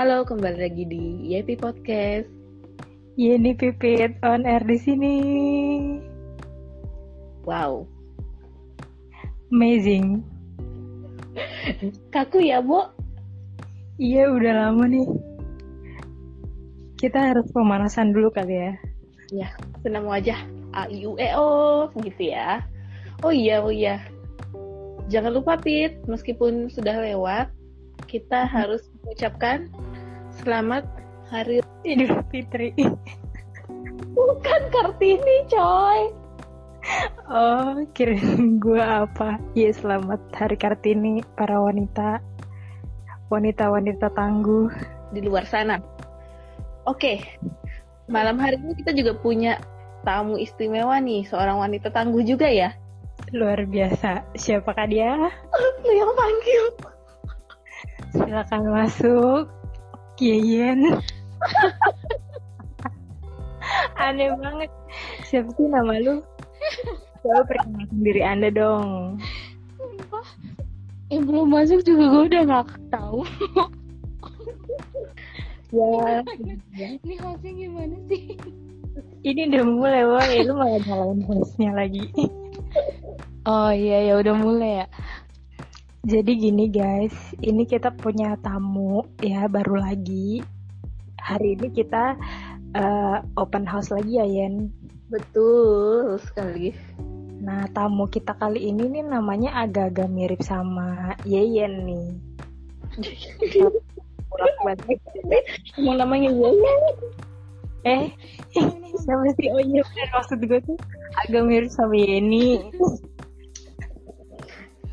Halo, 0.00 0.24
kembali 0.24 0.64
lagi 0.64 0.88
di 0.88 1.28
YP 1.28 1.60
Podcast. 1.60 2.24
Yeni 3.20 3.52
Pipit 3.52 4.16
on 4.24 4.48
air 4.48 4.64
di 4.64 4.80
sini. 4.80 5.16
Wow, 7.44 7.84
Amazing. 9.52 10.24
kaku 12.16 12.48
ya, 12.48 12.64
Bo? 12.64 12.88
Iya, 14.00 14.32
udah 14.32 14.72
lama 14.72 14.88
nih. 14.88 15.04
Kita 16.96 17.36
harus 17.36 17.52
pemanasan 17.52 18.16
dulu 18.16 18.32
kali 18.32 18.56
ya. 18.56 18.72
Ya, 19.28 19.48
senam 19.84 20.08
wajah. 20.08 20.40
A, 20.72 20.88
I, 20.88 21.04
U, 21.04 21.20
E, 21.20 21.28
O, 21.36 21.92
gitu 22.00 22.32
ya. 22.32 22.64
Oh 23.20 23.36
iya, 23.36 23.60
oh 23.60 23.68
iya. 23.68 24.00
Jangan 25.12 25.36
lupa, 25.36 25.60
Pit, 25.60 26.00
meskipun 26.08 26.72
sudah 26.72 26.96
lewat, 27.04 27.52
kita 28.08 28.48
harus 28.48 28.88
mengucapkan 29.04 29.68
selamat 30.38 30.86
hari 31.30 31.58
Idul 31.82 32.22
Fitri. 32.30 32.70
bukan 34.14 34.62
Kartini, 34.70 35.46
coy. 35.50 36.00
Oh, 37.30 37.84
kirain 37.92 38.58
gue 38.58 38.80
apa? 38.80 39.36
Iya, 39.52 39.76
selamat 39.76 40.18
Hari 40.32 40.56
Kartini 40.56 41.22
para 41.36 41.60
wanita. 41.60 42.18
Wanita-wanita 43.30 44.10
tangguh. 44.10 44.70
di 45.10 45.26
luar 45.26 45.42
sana. 45.42 45.82
Oke, 46.86 47.18
malam 48.06 48.38
hari 48.38 48.62
ini 48.62 48.78
kita 48.78 48.94
juga 48.94 49.18
punya 49.18 49.58
tamu 50.06 50.38
istimewa 50.38 51.02
nih, 51.02 51.26
seorang 51.26 51.58
wanita 51.58 51.90
tangguh 51.90 52.22
juga 52.22 52.46
ya. 52.46 52.74
Luar 53.34 53.66
biasa. 53.66 54.22
Siapakah 54.38 54.86
dia? 54.86 55.14
Lu 55.82 55.90
yang 55.90 56.14
panggil. 56.14 56.62
Silakan 58.14 58.64
masuk. 58.70 59.59
Yeyen. 60.20 60.80
Aneh 64.04 64.28
banget. 64.36 64.70
Siapa 65.24 65.48
sih 65.56 65.66
nama 65.66 65.96
lu? 66.00 66.20
Coba 67.24 67.40
perkenalkan 67.48 68.00
diri 68.04 68.22
Anda 68.24 68.48
dong. 68.52 69.18
Sumpah. 69.76 70.26
Eh 71.10 71.20
belum 71.20 71.50
masuk 71.50 71.82
juga 71.82 72.04
gue 72.12 72.22
udah 72.30 72.42
gak 72.46 72.68
tahu. 72.92 73.20
Ya, 75.70 76.18
Ini 76.74 77.14
hostnya 77.22 77.52
gimana 77.54 77.94
sih? 78.10 78.34
Ini 79.22 79.54
udah 79.54 79.64
mulai, 79.70 80.02
woy. 80.02 80.42
Lu 80.42 80.58
malah 80.58 80.82
nyalain 80.82 81.22
hostnya 81.30 81.70
lagi. 81.70 82.10
Oh 83.46 83.70
iya 83.70 84.10
ya 84.10 84.18
udah 84.18 84.34
mulai 84.34 84.82
ya. 84.82 84.86
Jadi 86.00 86.32
gini 86.32 86.72
guys, 86.72 87.12
ini 87.44 87.68
kita 87.68 87.92
punya 87.92 88.32
tamu 88.40 89.04
ya 89.20 89.44
baru 89.52 89.84
lagi. 89.84 90.40
Hari 91.20 91.60
ini 91.60 91.68
kita 91.76 92.16
eh, 92.72 93.16
open 93.36 93.68
house 93.68 93.92
lagi 93.92 94.16
ya 94.16 94.24
Yen. 94.24 94.72
betul 95.12 96.16
sekali. 96.24 96.72
Nah 97.44 97.68
tamu 97.76 98.08
kita 98.08 98.32
kali 98.32 98.72
ini 98.72 98.88
nih 98.88 99.04
namanya 99.04 99.60
agak-agak 99.60 100.08
mirip 100.08 100.40
sama 100.40 101.12
Yeyen 101.28 101.84
nih. 101.84 102.08
Kurang 104.32 104.56
banget. 104.66 104.98
Mau 105.84 105.92
namanya 105.98 106.32
gue 106.32 106.48
Eh, 107.84 108.12
siapa 109.04 109.24
sih? 109.36 109.48
Oh 109.52 109.60
iya 109.60 109.84
maksud 110.16 110.40
gue 110.48 110.60
tuh 110.64 110.80
agak 111.28 111.44
mirip 111.44 111.68
sama 111.68 111.92
Yeni. 111.92 112.72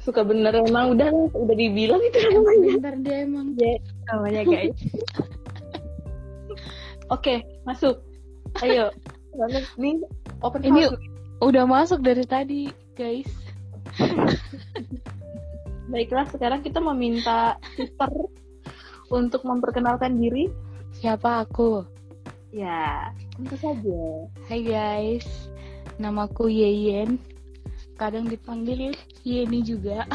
Suka 0.08 0.24
bener 0.24 0.56
emang 0.56 0.96
udah 0.96 1.12
udah 1.36 1.56
dibilang 1.60 2.00
itu 2.00 2.16
namanya. 2.32 2.80
Bentar 2.80 2.96
dia 3.04 3.18
emang. 3.28 3.48
Ya, 3.60 3.76
namanya 4.08 4.42
guys. 4.48 4.80
Oke, 7.12 7.44
masuk. 7.68 8.00
Ayo. 8.64 8.88
Nih 9.76 10.00
open 10.40 10.64
Ini 10.64 10.88
house. 10.88 11.04
udah 11.44 11.64
masuk 11.68 12.00
dari 12.00 12.24
tadi 12.24 12.72
guys. 12.96 13.28
Baiklah, 15.92 16.28
sekarang 16.32 16.64
kita 16.64 16.80
meminta 16.80 17.60
sister 17.76 18.12
untuk 19.12 19.44
memperkenalkan 19.44 20.16
diri. 20.16 20.48
Siapa 20.96 21.44
aku? 21.44 21.84
Ya, 22.56 23.12
tentu 23.36 23.60
saja. 23.60 24.04
Hai 24.48 24.64
guys. 24.64 25.28
Namaku 26.00 26.48
Yeyen. 26.48 27.37
Kadang 27.98 28.30
dipanggil 28.30 28.94
Yeni 29.26 29.66
juga. 29.66 30.06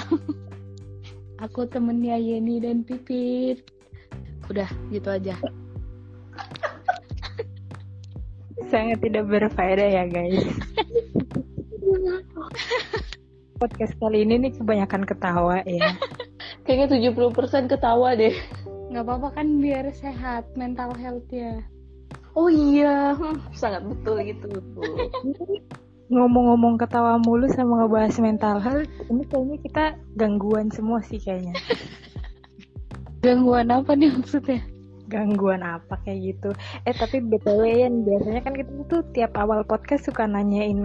aku 1.42 1.66
temennya 1.66 2.14
Yeni 2.14 2.62
dan 2.62 2.86
Pipit. 2.86 3.66
Udah 4.46 4.70
gitu 4.94 5.10
aja. 5.10 5.34
Sangat 8.70 9.02
tidak 9.02 9.26
berfaedah 9.26 9.88
ya 9.90 10.06
guys. 10.06 10.42
Podcast 13.60 13.94
kali 13.98 14.22
ini 14.22 14.46
nih 14.46 14.54
kebanyakan 14.54 15.02
ketawa 15.02 15.66
ya. 15.66 15.98
Kayaknya 16.62 17.10
70% 17.14 17.66
ketawa 17.66 18.14
deh. 18.14 18.38
Nggak 18.94 19.04
apa-apa 19.10 19.42
kan 19.42 19.58
biar 19.58 19.90
sehat 19.90 20.54
mental 20.54 20.94
health 20.94 21.26
ya. 21.34 21.58
Oh 22.32 22.48
iya, 22.48 23.12
sangat 23.52 23.84
betul 23.90 24.22
gitu. 24.24 24.48
Ngomong-ngomong 26.12 26.76
ketawa 26.76 27.16
mulu 27.24 27.48
sama 27.48 27.80
ngebahas 27.80 28.20
mental 28.20 28.60
health, 28.60 28.84
ini 29.08 29.24
kayaknya 29.32 29.56
kita 29.64 29.84
gangguan 30.20 30.68
semua 30.68 31.00
sih 31.00 31.16
kayaknya. 31.16 31.56
Gangguan 33.24 33.72
apa 33.72 33.96
nih 33.96 34.12
maksudnya? 34.12 34.60
Gangguan 35.08 35.64
apa 35.64 35.96
kayak 36.04 36.36
gitu. 36.36 36.50
Eh 36.84 36.92
tapi 36.92 37.24
BTW 37.24 37.64
Yan, 37.64 38.04
biasanya 38.04 38.44
kan 38.44 38.52
kita 38.52 38.68
tuh 38.92 39.00
tiap 39.16 39.32
awal 39.40 39.64
podcast 39.64 40.04
suka 40.04 40.28
nanyain 40.28 40.84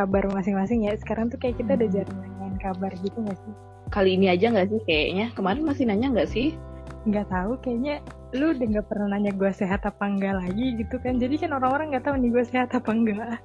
kabar 0.00 0.24
masing-masing 0.32 0.88
ya. 0.88 0.96
Sekarang 0.96 1.28
tuh 1.28 1.36
kayak 1.36 1.60
kita 1.60 1.76
udah 1.76 1.88
jarang 1.92 2.18
nanyain 2.24 2.56
kabar 2.56 2.94
gitu 3.04 3.20
gak 3.26 3.36
sih? 3.36 3.54
Kali 3.92 4.16
ini 4.16 4.32
aja 4.32 4.48
nggak 4.48 4.68
sih 4.70 4.80
kayaknya? 4.86 5.26
Kemarin 5.36 5.66
masih 5.66 5.84
nanya 5.90 6.08
nggak 6.14 6.30
sih? 6.30 6.56
Nggak 7.04 7.26
tahu 7.28 7.52
kayaknya 7.60 8.00
lu 8.32 8.56
udah 8.56 8.66
nggak 8.78 8.86
pernah 8.86 9.06
nanya 9.12 9.32
gue 9.34 9.50
sehat 9.52 9.84
apa 9.84 10.04
enggak 10.08 10.40
lagi 10.40 10.78
gitu 10.78 10.96
kan. 11.02 11.18
Jadi 11.18 11.36
kan 11.36 11.52
orang-orang 11.52 11.92
nggak 11.92 12.06
tahu 12.06 12.16
nih 12.16 12.30
gue 12.32 12.44
sehat 12.48 12.70
apa 12.72 12.90
enggak. 12.94 13.42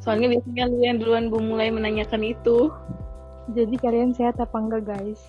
Soalnya 0.00 0.38
biasanya 0.38 0.64
lu 0.70 0.78
yang 0.82 0.98
duluan 1.02 1.28
bu 1.28 1.38
mulai 1.42 1.70
menanyakan 1.70 2.22
itu. 2.22 2.70
Jadi 3.54 3.74
kalian 3.78 4.10
sehat 4.14 4.38
apa 4.42 4.56
enggak 4.58 4.88
guys? 4.90 5.20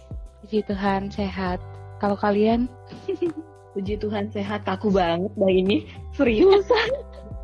Puji 0.41 0.65
Tuhan 0.65 1.13
sehat. 1.13 1.61
Kalau 1.97 2.17
kalian 2.17 2.69
Puji 3.77 3.93
Tuhan 4.01 4.33
sehat, 4.33 4.65
kaku 4.65 4.89
banget 4.89 5.29
dah 5.37 5.53
ini. 5.53 5.85
Seriusan. 6.17 6.89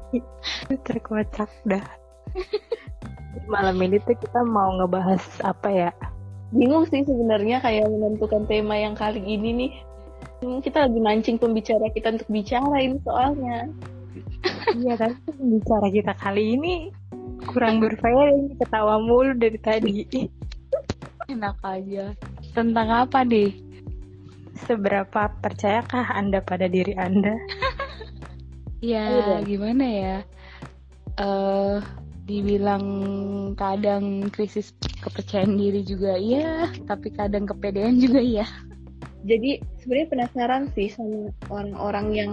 Terkocak 0.90 1.46
dah. 1.69 1.85
Malam 3.53 3.78
ini 3.85 4.02
tuh 4.02 4.18
kita 4.18 4.41
mau 4.41 4.73
ngebahas 4.81 5.22
apa 5.46 5.69
ya? 5.69 5.91
Bingung 6.50 6.90
sih 6.90 7.06
sebenarnya 7.06 7.62
kayak 7.62 7.85
menentukan 7.85 8.50
tema 8.50 8.73
yang 8.73 8.97
kali 8.97 9.22
ini 9.22 9.50
nih. 9.53 9.72
Kita 10.66 10.90
lagi 10.90 10.97
mancing 10.97 11.38
pembicara 11.38 11.85
kita 11.94 12.18
untuk 12.18 12.29
bicara 12.34 12.81
ini 12.81 12.97
soalnya. 13.06 13.69
Iya 14.73 14.97
tapi 14.97 15.38
bicara 15.38 15.88
kita 15.94 16.18
kali 16.18 16.57
ini 16.57 16.90
kurang 17.48 17.84
berfaedah 17.84 18.34
ini 18.34 18.54
ketawa 18.59 19.00
mulu 19.00 19.36
dari 19.36 19.59
tadi. 19.59 20.08
enak 21.31 21.56
aja. 21.64 22.12
Tentang 22.52 22.88
apa 23.08 23.24
nih? 23.24 23.56
Seberapa 24.68 25.31
percayakah 25.42 26.14
Anda 26.14 26.44
pada 26.44 26.68
diri 26.68 26.94
Anda? 26.96 27.36
Ya 28.84 29.08
Iya. 29.08 29.48
gimana 29.48 29.86
ya? 29.88 30.18
Eh 31.16 31.80
dibilang 32.28 32.84
kadang 33.56 34.28
krisis 34.28 34.76
kepercayaan 35.00 35.56
diri 35.56 35.88
juga 35.88 36.20
iya, 36.20 36.67
tapi 36.84 37.08
kadang 37.16 37.47
kepedean 37.47 37.96
juga 37.96 38.20
iya. 38.20 38.44
Jadi 39.23 39.64
sebenarnya 39.79 40.08
penasaran 40.12 40.64
sih 40.76 40.91
sama 40.91 41.32
orang-orang 41.47 42.08
yang 42.12 42.32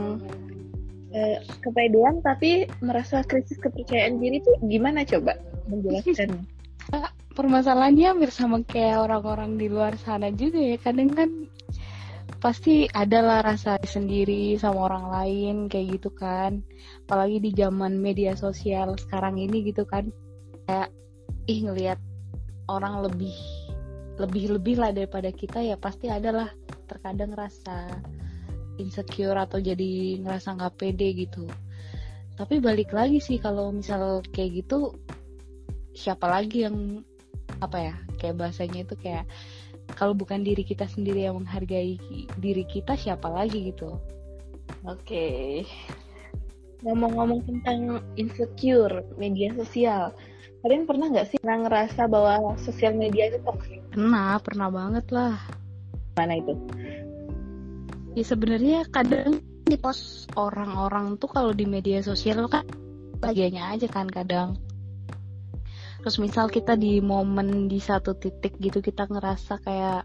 eh, 1.14 1.38
kepedean 1.62 2.22
tapi 2.22 2.66
merasa 2.82 3.22
krisis 3.26 3.58
kepercayaan 3.58 4.18
diri 4.18 4.42
tuh 4.42 4.56
gimana 4.66 5.02
coba 5.06 5.36
menjelaskan? 5.70 6.46
Permasalahannya 7.38 8.06
hampir 8.10 8.30
sama 8.34 8.60
kayak 8.66 9.06
orang-orang 9.06 9.54
di 9.54 9.70
luar 9.70 9.94
sana 9.96 10.34
juga 10.34 10.58
ya. 10.58 10.76
Kadang 10.76 11.14
kan 11.14 11.30
pasti 12.42 12.90
adalah 12.90 13.44
rasa 13.44 13.78
sendiri 13.86 14.58
sama 14.58 14.90
orang 14.90 15.06
lain 15.08 15.56
kayak 15.70 16.00
gitu 16.00 16.10
kan. 16.10 16.60
Apalagi 17.06 17.38
di 17.38 17.50
zaman 17.54 18.02
media 18.02 18.34
sosial 18.34 18.98
sekarang 18.98 19.38
ini 19.38 19.62
gitu 19.62 19.86
kan. 19.86 20.10
Kayak 20.66 20.90
ih 21.46 21.60
ngelihat 21.64 21.98
orang 22.66 23.06
lebih 23.06 23.34
lebih 24.20 24.60
lebih 24.60 24.76
lah 24.76 24.90
daripada 24.92 25.32
kita 25.32 25.64
ya 25.64 25.80
pasti 25.80 26.12
adalah 26.12 26.50
terkadang 26.84 27.32
rasa 27.32 27.88
insecure 28.80 29.36
atau 29.36 29.60
jadi 29.60 30.18
ngerasa 30.24 30.56
nggak 30.56 30.76
pede 30.80 31.08
gitu 31.14 31.44
tapi 32.40 32.56
balik 32.56 32.96
lagi 32.96 33.20
sih 33.20 33.36
kalau 33.36 33.68
misal 33.70 34.24
kayak 34.32 34.64
gitu 34.64 34.96
siapa 35.92 36.24
lagi 36.24 36.64
yang 36.64 37.04
apa 37.60 37.92
ya 37.92 37.94
kayak 38.16 38.40
bahasanya 38.40 38.88
itu 38.88 38.96
kayak 38.96 39.28
kalau 39.92 40.16
bukan 40.16 40.40
diri 40.40 40.64
kita 40.64 40.88
sendiri 40.88 41.28
yang 41.28 41.36
menghargai 41.36 42.00
diri 42.40 42.64
kita 42.64 42.96
siapa 42.96 43.28
lagi 43.28 43.68
gitu 43.68 44.00
Oke. 44.88 45.60
Ngomong-ngomong 46.80 47.44
tentang 47.44 48.00
insecure 48.16 49.04
media 49.20 49.52
sosial, 49.52 50.16
kalian 50.64 50.88
pernah 50.88 51.12
nggak 51.12 51.28
sih 51.28 51.36
pernah 51.36 51.68
ngerasa 51.68 52.08
bahwa 52.08 52.56
sosial 52.56 52.96
media 52.96 53.28
itu 53.28 53.38
toxic? 53.44 53.80
Pernah, 53.92 54.40
pernah 54.40 54.68
banget 54.72 55.06
lah. 55.12 55.36
Mana 56.16 56.40
itu? 56.40 56.56
Ya 58.18 58.24
sebenarnya 58.26 58.86
kadang 58.90 59.38
di 59.62 59.78
post 59.78 60.26
orang-orang 60.34 61.14
tuh 61.22 61.30
kalau 61.30 61.54
di 61.54 61.62
media 61.62 62.02
sosial 62.02 62.50
kan 62.50 62.66
bagiannya 63.22 63.62
aja 63.78 63.86
kan 63.86 64.10
kadang. 64.10 64.58
Terus 66.00 66.16
misal 66.16 66.48
kita 66.48 66.74
di 66.74 66.98
momen 66.98 67.68
di 67.68 67.78
satu 67.78 68.16
titik 68.16 68.56
gitu 68.58 68.80
kita 68.80 69.06
ngerasa 69.06 69.60
kayak 69.62 70.02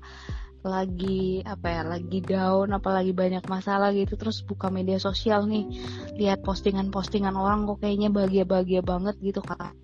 lagi 0.65 1.45
apa 1.45 1.67
ya 1.69 1.81
lagi 1.85 2.19
down 2.25 2.73
apalagi 2.73 3.13
banyak 3.13 3.45
masalah 3.45 3.93
gitu 3.93 4.17
terus 4.17 4.41
buka 4.41 4.73
media 4.73 4.97
sosial 4.97 5.45
nih 5.45 5.69
lihat 6.17 6.41
postingan-postingan 6.41 7.37
orang 7.37 7.69
kok 7.69 7.85
kayaknya 7.85 8.09
bahagia-bahagia 8.09 8.81
banget 8.81 9.13
gitu 9.21 9.45
kak 9.45 9.77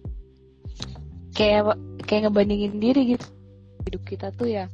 kayak 1.37 1.77
kayak 2.09 2.27
ngebandingin 2.27 2.81
diri 2.81 3.13
gitu 3.13 3.29
hidup 3.85 4.03
kita 4.09 4.33
tuh 4.33 4.49
ya 4.49 4.65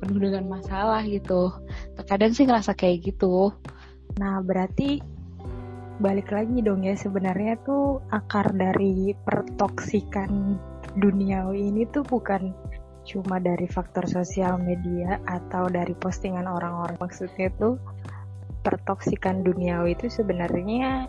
penuh 0.00 0.20
dengan 0.20 0.44
masalah 0.48 1.02
gitu. 1.04 1.52
Terkadang 1.96 2.32
sih 2.36 2.44
ngerasa 2.44 2.76
kayak 2.76 3.12
gitu. 3.12 3.52
Nah, 4.16 4.40
berarti 4.40 5.00
balik 5.96 6.28
lagi 6.28 6.60
dong 6.60 6.84
ya 6.84 6.92
sebenarnya 6.92 7.56
tuh 7.64 8.04
akar 8.12 8.52
dari 8.52 9.16
pertoksikan 9.16 10.60
duniawi 11.00 11.72
ini 11.72 11.88
tuh 11.88 12.04
bukan 12.04 12.52
cuma 13.06 13.40
dari 13.40 13.64
faktor 13.64 14.04
sosial 14.04 14.60
media 14.60 15.16
atau 15.24 15.70
dari 15.70 15.94
postingan 15.96 16.44
orang-orang. 16.44 16.98
Maksudnya 17.00 17.48
tuh 17.56 17.80
pertoksikan 18.66 19.46
duniawi 19.46 19.94
itu 19.94 20.10
sebenarnya 20.10 21.06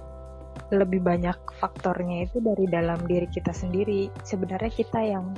lebih 0.69 1.01
banyak 1.01 1.37
faktornya 1.57 2.29
itu 2.29 2.37
dari 2.39 2.69
dalam 2.69 3.01
diri 3.09 3.25
kita 3.27 3.51
sendiri. 3.51 4.13
Sebenarnya 4.21 4.71
kita 4.71 4.99
yang 5.01 5.33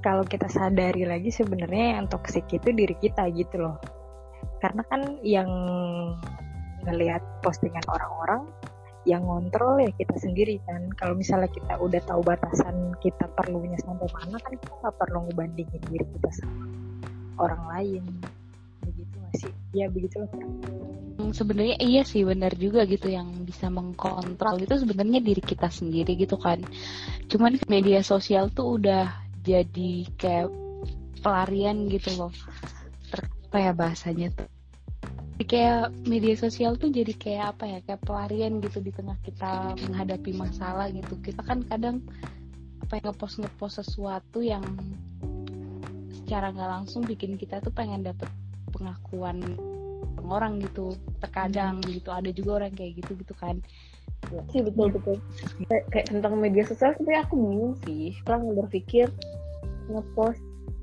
kalau 0.00 0.24
kita 0.24 0.48
sadari 0.48 1.04
lagi 1.04 1.30
sebenarnya 1.30 2.00
yang 2.00 2.06
toksik 2.08 2.48
itu 2.50 2.72
diri 2.72 2.96
kita 2.98 3.28
gitu 3.34 3.60
loh. 3.60 3.76
Karena 4.58 4.82
kan 4.88 5.20
yang 5.20 5.50
ngelihat 6.84 7.20
postingan 7.44 7.84
orang-orang 7.88 8.48
yang 9.04 9.24
ngontrol 9.24 9.80
ya 9.80 9.92
kita 9.94 10.16
sendiri 10.16 10.60
kan. 10.64 10.88
Kalau 10.96 11.14
misalnya 11.16 11.52
kita 11.52 11.76
udah 11.76 12.00
tahu 12.08 12.24
batasan 12.24 12.96
kita 13.04 13.28
perlunya 13.36 13.76
sampai 13.84 14.08
mana 14.10 14.36
kan 14.40 14.52
kita 14.56 14.72
nggak 14.80 14.96
perlu 14.96 15.18
ngebandingin 15.28 15.82
diri 15.92 16.06
kita 16.18 16.30
sama 16.40 16.64
orang 17.40 17.62
lain. 17.76 18.02
Begitu 18.84 19.14
masih 19.20 19.52
ya 19.76 19.86
begitulah 19.92 20.30
Hmm, 21.14 21.30
sebenarnya 21.30 21.78
iya 21.78 22.02
sih 22.02 22.26
benar 22.26 22.58
juga 22.58 22.82
gitu 22.90 23.06
yang 23.06 23.46
bisa 23.46 23.70
mengkontrol 23.70 24.58
itu 24.58 24.74
sebenarnya 24.82 25.22
diri 25.22 25.38
kita 25.38 25.70
sendiri 25.70 26.18
gitu 26.18 26.34
kan. 26.34 26.58
Cuman 27.30 27.62
media 27.70 28.02
sosial 28.02 28.50
tuh 28.50 28.82
udah 28.82 29.23
jadi 29.44 30.08
kayak 30.16 30.48
pelarian 31.20 31.86
gitu 31.92 32.10
loh. 32.16 32.32
Ter- 33.12 33.28
apa 33.52 33.56
ya 33.60 33.72
bahasanya 33.76 34.28
tuh? 34.32 34.48
Kayak 35.44 35.92
media 36.08 36.34
sosial 36.40 36.80
tuh 36.80 36.88
jadi 36.88 37.12
kayak 37.12 37.44
apa 37.56 37.64
ya? 37.68 37.78
Kayak 37.84 38.02
pelarian 38.08 38.58
gitu 38.64 38.80
di 38.80 38.90
tengah 38.90 39.14
kita 39.20 39.76
menghadapi 39.88 40.32
masalah 40.34 40.88
gitu. 40.88 41.14
Kita 41.20 41.44
kan 41.44 41.60
kadang 41.68 42.00
apa 42.80 43.00
ya 43.00 43.12
ngepost 43.12 43.40
ngepost 43.44 43.84
sesuatu 43.84 44.40
yang 44.40 44.64
secara 46.24 46.52
nggak 46.52 46.70
langsung 46.80 47.04
bikin 47.04 47.36
kita 47.36 47.60
tuh 47.60 47.72
pengen 47.72 48.00
dapet 48.00 48.32
pengakuan 48.72 49.44
orang 50.24 50.56
gitu. 50.64 50.96
Terkadang 51.20 51.84
gitu. 51.84 52.08
Ada 52.08 52.32
juga 52.32 52.64
orang 52.64 52.72
kayak 52.72 53.04
gitu 53.04 53.12
gitu 53.20 53.36
kan 53.36 53.60
sih 54.52 54.60
betul 54.64 54.88
betul. 54.94 55.16
Kayak, 55.68 55.84
kayak 55.92 56.06
tentang 56.10 56.32
media 56.38 56.64
sosial 56.66 56.94
sebenarnya 56.96 57.22
aku 57.26 57.34
bingung 57.36 57.74
sih. 57.86 58.16
Orang 58.28 58.42
berpikir 58.54 59.06
ngepost 59.90 60.42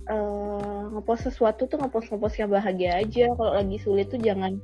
uh, 0.09 0.89
ngepost 0.93 1.21
sesuatu 1.31 1.65
tuh 1.65 1.77
ngepost 1.81 2.11
ngepost 2.11 2.35
yang 2.39 2.51
bahagia 2.51 3.01
aja. 3.01 3.31
Kalau 3.33 3.53
lagi 3.53 3.77
sulit 3.81 4.11
tuh 4.11 4.21
jangan 4.21 4.59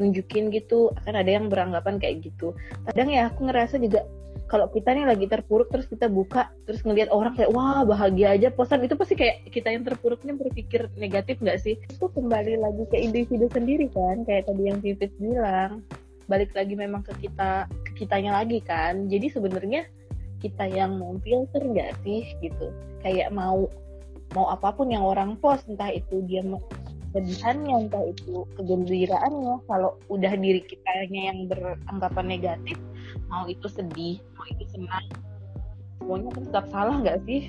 nunjukin 0.00 0.48
gitu. 0.54 0.92
Akan 1.02 1.14
ada 1.18 1.30
yang 1.30 1.46
beranggapan 1.52 2.00
kayak 2.00 2.24
gitu. 2.26 2.56
Kadang 2.88 3.08
ya 3.12 3.28
aku 3.28 3.48
ngerasa 3.48 3.76
juga 3.80 4.04
kalau 4.52 4.68
kita 4.68 4.92
nih 4.92 5.08
lagi 5.08 5.24
terpuruk 5.24 5.72
terus 5.72 5.88
kita 5.88 6.12
buka 6.12 6.52
terus 6.68 6.84
ngelihat 6.84 7.08
orang 7.08 7.32
kayak 7.32 7.56
wah 7.56 7.88
bahagia 7.88 8.36
aja 8.36 8.52
posan 8.52 8.84
itu 8.84 8.92
pasti 9.00 9.16
kayak 9.16 9.48
kita 9.48 9.72
yang 9.72 9.80
terpuruknya 9.80 10.36
berpikir 10.36 10.92
negatif 11.00 11.40
nggak 11.40 11.56
sih? 11.56 11.80
Itu 11.88 12.12
kembali 12.12 12.60
lagi 12.60 12.84
ke 12.92 13.00
individu 13.00 13.48
sendiri 13.48 13.88
kan 13.88 14.28
kayak 14.28 14.44
tadi 14.44 14.68
yang 14.68 14.78
Vivit 14.84 15.12
bilang 15.16 15.80
balik 16.32 16.56
lagi 16.56 16.72
memang 16.72 17.04
ke 17.04 17.12
kita 17.28 17.68
ke 17.84 17.92
kitanya 18.00 18.40
lagi 18.40 18.64
kan. 18.64 19.04
Jadi 19.12 19.28
sebenarnya 19.28 19.84
kita 20.40 20.64
yang 20.72 20.96
mau 20.96 21.20
filter 21.20 21.60
nggak 21.60 22.00
sih 22.00 22.24
gitu. 22.40 22.72
Kayak 23.04 23.36
mau 23.36 23.68
mau 24.32 24.48
apa 24.48 24.72
pun 24.72 24.88
yang 24.88 25.04
orang 25.04 25.36
post 25.36 25.68
entah 25.68 25.92
itu 25.92 26.24
dia 26.24 26.40
kesedihannya 27.12 27.86
entah 27.86 28.00
itu 28.08 28.48
kegembiraannya. 28.56 29.60
Kalau 29.68 30.00
udah 30.08 30.32
diri 30.40 30.64
kitanya 30.64 31.36
yang 31.36 31.52
beranggapan 31.52 32.24
negatif 32.24 32.80
mau 33.28 33.44
itu 33.44 33.68
sedih 33.68 34.16
mau 34.32 34.48
itu 34.48 34.64
senang 34.72 35.04
semuanya 36.00 36.32
kan 36.32 36.42
tetap 36.48 36.64
salah 36.72 36.96
nggak 37.04 37.18
sih? 37.28 37.42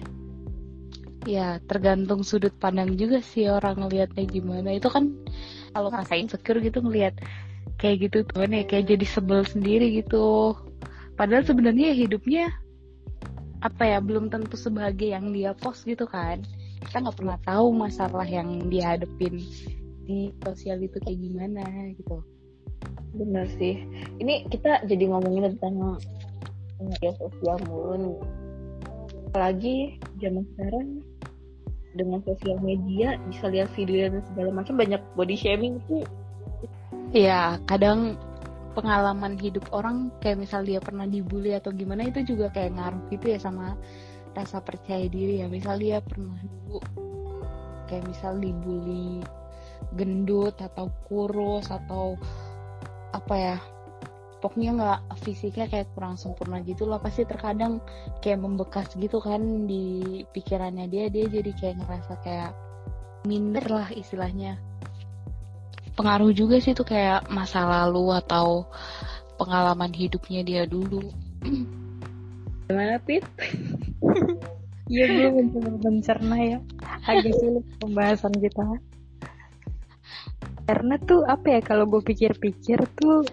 Ya 1.23 1.63
tergantung 1.71 2.27
sudut 2.27 2.51
pandang 2.59 2.99
juga 2.99 3.23
sih 3.23 3.47
orang 3.47 3.79
ngelihatnya 3.79 4.27
gimana. 4.27 4.75
Itu 4.75 4.91
kan 4.91 5.15
kalau 5.71 5.87
kakak 5.89 6.19
insecure 6.19 6.59
gitu 6.59 6.83
ngelihat 6.83 7.15
kayak 7.77 8.09
gitu 8.09 8.17
tuh 8.27 8.45
nih 8.47 8.63
kayak 8.67 8.89
jadi 8.91 9.05
sebel 9.05 9.43
sendiri 9.43 10.03
gitu. 10.03 10.55
Padahal 11.13 11.45
sebenarnya 11.45 11.93
hidupnya 11.93 12.49
apa 13.63 13.87
ya 13.87 13.97
belum 14.03 14.27
tentu 14.27 14.59
sebagai 14.59 15.13
yang 15.13 15.31
dia 15.31 15.55
post 15.55 15.85
gitu 15.87 16.03
kan. 16.09 16.41
Kita 16.83 16.99
nggak 16.99 17.17
pernah 17.17 17.37
tahu 17.47 17.71
masalah 17.71 18.27
yang 18.27 18.67
dia 18.67 18.97
hadepin 18.97 19.39
di 20.03 20.35
sosial 20.43 20.83
itu 20.83 20.99
kayak 20.99 21.19
gimana 21.19 21.63
gitu. 21.95 22.19
Benar 23.15 23.47
sih. 23.55 23.85
Ini 24.19 24.51
kita 24.51 24.83
jadi 24.89 25.07
ngomongin 25.07 25.55
tentang 25.55 26.01
media 26.83 27.11
sosial 27.15 27.57
mulu 27.69 28.19
apalagi 29.33 29.97
zaman 30.21 30.45
sekarang 30.53 31.01
dengan 31.97 32.21
sosial 32.21 32.61
media 32.61 33.17
bisa 33.33 33.49
lihat 33.49 33.69
video 33.73 34.13
dan 34.13 34.21
segala 34.29 34.49
macam 34.53 34.77
banyak 34.77 35.01
body 35.17 35.33
shaming 35.33 35.81
tuh 35.89 36.05
ya 37.13 37.61
kadang 37.69 38.17
pengalaman 38.73 39.37
hidup 39.37 39.69
orang 39.69 40.09
kayak 40.17 40.41
misal 40.41 40.65
dia 40.65 40.81
pernah 40.81 41.05
dibully 41.05 41.53
atau 41.53 41.69
gimana 41.69 42.09
itu 42.09 42.25
juga 42.25 42.49
kayak 42.49 42.73
ngaruh 42.73 43.03
gitu 43.13 43.25
ya 43.29 43.39
sama 43.39 43.77
rasa 44.33 44.57
percaya 44.65 45.05
diri 45.05 45.45
ya. 45.45 45.47
Misal 45.47 45.77
dia 45.77 46.01
pernah 46.01 46.41
dulu 46.41 46.81
kayak 47.85 48.09
misal 48.09 48.41
dibully 48.41 49.21
gendut 49.93 50.57
atau 50.57 50.89
kurus 51.05 51.69
atau 51.69 52.17
apa 53.13 53.35
ya 53.37 53.57
pokoknya 54.41 54.71
nggak 54.75 55.01
fisiknya 55.21 55.69
kayak 55.69 55.87
kurang 55.93 56.17
sempurna 56.17 56.59
gitu 56.65 56.89
loh 56.89 56.97
pasti 56.97 57.23
terkadang 57.23 57.77
kayak 58.19 58.41
membekas 58.41 58.89
gitu 58.97 59.21
kan 59.21 59.69
di 59.69 60.25
pikirannya 60.33 60.89
dia 60.89 61.07
dia 61.13 61.29
jadi 61.29 61.51
kayak 61.53 61.75
ngerasa 61.85 62.13
kayak 62.25 62.51
minder 63.23 63.63
lah 63.69 63.87
istilahnya 63.93 64.57
pengaruh 65.93 66.33
juga 66.33 66.57
sih 66.61 66.73
tuh 66.73 66.85
kayak 66.85 67.29
masa 67.29 67.65
lalu 67.65 68.13
atau 68.17 68.67
pengalaman 69.37 69.91
hidupnya 69.93 70.41
dia 70.45 70.63
dulu. 70.65 71.09
Gimana 72.69 72.97
Pit? 73.03 73.25
Iya 74.91 75.07
gue 75.07 75.29
mencoba 75.31 75.79
mencerna 75.79 76.37
ya. 76.43 76.59
Agak 77.07 77.31
sulit 77.39 77.63
pembahasan 77.79 78.35
kita. 78.35 78.67
Karena 80.67 80.95
tuh 80.99 81.23
apa 81.23 81.59
ya 81.59 81.59
kalau 81.63 81.87
gue 81.87 82.03
pikir-pikir 82.03 82.83
tuh 82.99 83.23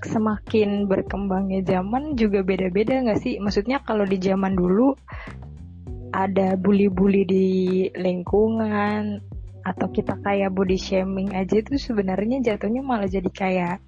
semakin 0.00 0.88
berkembangnya 0.88 1.60
zaman 1.60 2.16
juga 2.16 2.40
beda-beda 2.40 3.04
nggak 3.04 3.20
sih? 3.20 3.36
Maksudnya 3.36 3.84
kalau 3.84 4.08
di 4.08 4.16
zaman 4.16 4.56
dulu 4.56 4.96
ada 6.16 6.56
bully-bully 6.56 7.22
di 7.28 7.48
lingkungan 7.92 9.20
atau 9.66 9.90
kita 9.90 10.18
kayak 10.22 10.54
body 10.54 10.78
shaming 10.78 11.34
aja 11.34 11.60
itu 11.60 11.76
sebenarnya 11.76 12.40
jatuhnya 12.42 12.82
malah 12.82 13.10
jadi 13.10 13.30
kayak 13.30 13.78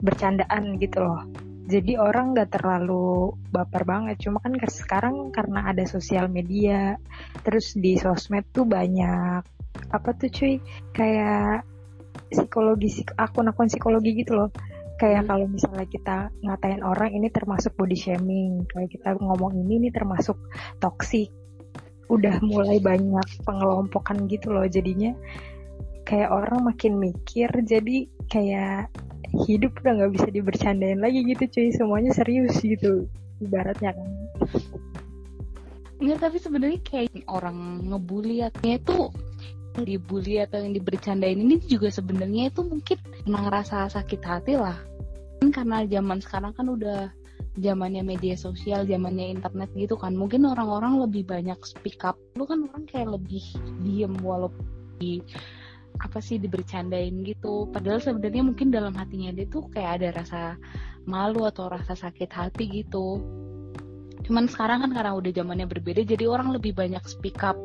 bercandaan 0.00 0.76
gitu 0.76 1.00
loh. 1.00 1.24
Jadi 1.66 1.98
orang 1.98 2.30
nggak 2.30 2.54
terlalu 2.54 3.34
baper 3.50 3.82
banget. 3.82 4.22
Cuma 4.22 4.38
kan 4.38 4.54
sekarang 4.70 5.34
karena 5.34 5.66
ada 5.66 5.82
sosial 5.82 6.30
media 6.30 6.94
terus 7.42 7.74
di 7.74 7.98
sosmed 7.98 8.46
tuh 8.54 8.62
banyak 8.62 9.42
apa 9.90 10.08
tuh 10.14 10.30
cuy? 10.30 10.62
Kayak 10.94 11.66
psikologi 12.30 13.02
akun-akun 13.18 13.66
psikologi 13.66 14.14
gitu 14.22 14.38
loh. 14.38 14.50
Kayak 14.96 15.28
kalau 15.28 15.50
misalnya 15.50 15.84
kita 15.90 16.16
ngatain 16.40 16.80
orang 16.86 17.10
ini 17.12 17.28
termasuk 17.34 17.74
body 17.74 17.98
shaming. 17.98 18.62
Kayak 18.70 18.94
kita 18.94 19.18
ngomong 19.18 19.58
ini 19.58 19.82
ini 19.82 19.88
termasuk 19.90 20.38
toxic 20.78 21.34
udah 22.06 22.38
mulai 22.42 22.78
banyak 22.78 23.26
pengelompokan 23.42 24.30
gitu 24.30 24.54
loh 24.54 24.66
jadinya. 24.66 25.14
Kayak 26.06 26.30
orang 26.30 26.70
makin 26.70 27.02
mikir 27.02 27.50
jadi 27.66 28.06
kayak 28.30 28.94
hidup 29.46 29.74
udah 29.82 29.92
nggak 30.02 30.12
bisa 30.14 30.28
dibercandain 30.30 31.02
lagi 31.02 31.26
gitu 31.26 31.44
cuy. 31.50 31.68
Semuanya 31.74 32.14
serius 32.14 32.62
gitu 32.62 33.10
ibaratnya 33.42 33.94
kan. 33.94 34.08
Enggak, 35.96 36.28
tapi 36.28 36.36
sebenarnya 36.38 36.80
kayak 36.84 37.24
orang 37.26 37.88
ngebully 37.88 38.44
atau 38.44 38.62
itu 38.68 38.98
dibully 39.76 40.40
atau 40.40 40.64
yang 40.64 40.72
dibercandain 40.72 41.36
ini 41.36 41.60
juga 41.60 41.92
sebenarnya 41.92 42.48
itu 42.48 42.64
mungkin 42.64 42.96
pernah 42.96 43.40
ngerasa 43.48 43.92
sakit 43.92 44.20
hati 44.24 44.54
lah. 44.56 44.76
Kan 45.40 45.52
karena 45.52 45.84
zaman 45.84 46.18
sekarang 46.24 46.52
kan 46.56 46.66
udah 46.72 47.12
zamannya 47.56 48.04
media 48.04 48.36
sosial, 48.36 48.84
zamannya 48.84 49.32
internet 49.32 49.72
gitu 49.72 49.96
kan. 49.96 50.12
Mungkin 50.12 50.44
orang-orang 50.44 51.00
lebih 51.02 51.26
banyak 51.26 51.56
speak 51.64 52.04
up. 52.04 52.20
Lu 52.36 52.44
kan 52.44 52.64
orang 52.68 52.84
kayak 52.84 53.16
lebih 53.16 53.42
diem 53.82 54.12
walaupun 54.20 54.64
di 54.96 55.20
apa 55.96 56.20
sih 56.20 56.36
dibercandain 56.36 57.24
gitu. 57.24 57.68
Padahal 57.72 58.00
sebenarnya 58.04 58.44
mungkin 58.44 58.68
dalam 58.68 58.92
hatinya 58.92 59.32
dia 59.32 59.48
tuh 59.48 59.68
kayak 59.72 59.90
ada 60.00 60.08
rasa 60.20 60.40
malu 61.08 61.48
atau 61.48 61.72
rasa 61.72 61.96
sakit 61.96 62.30
hati 62.30 62.68
gitu. 62.68 63.24
Cuman 64.26 64.50
sekarang 64.50 64.82
kan 64.84 64.90
karena 64.92 65.12
udah 65.14 65.32
zamannya 65.32 65.70
berbeda, 65.70 66.02
jadi 66.02 66.26
orang 66.26 66.50
lebih 66.50 66.74
banyak 66.74 67.00
speak 67.06 67.40
up 67.46 67.56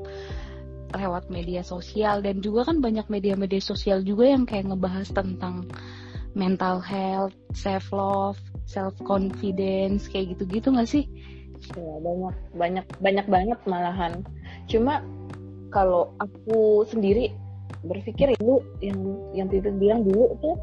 lewat 0.91 1.31
media 1.31 1.63
sosial 1.63 2.19
dan 2.19 2.43
juga 2.43 2.67
kan 2.67 2.83
banyak 2.83 3.07
media-media 3.07 3.63
sosial 3.63 4.03
juga 4.03 4.27
yang 4.27 4.43
kayak 4.43 4.69
ngebahas 4.69 5.07
tentang 5.09 5.65
mental 6.35 6.83
health, 6.83 7.35
self 7.55 7.91
love, 7.95 8.39
self 8.71 8.95
confidence 9.03 10.07
kayak 10.07 10.39
gitu-gitu 10.39 10.71
nggak 10.71 10.87
sih? 10.87 11.03
Ya, 11.75 11.93
banyak 12.01 12.35
banyak 12.55 12.85
banyak 13.03 13.27
banget 13.27 13.59
malahan. 13.67 14.23
Cuma 14.71 15.03
kalau 15.75 16.15
aku 16.23 16.87
sendiri 16.87 17.35
berpikir 17.83 18.31
itu 18.39 18.63
yang 18.79 18.99
yang 19.35 19.47
Titin 19.51 19.75
bilang 19.75 20.07
dulu 20.07 20.31
tuh 20.39 20.55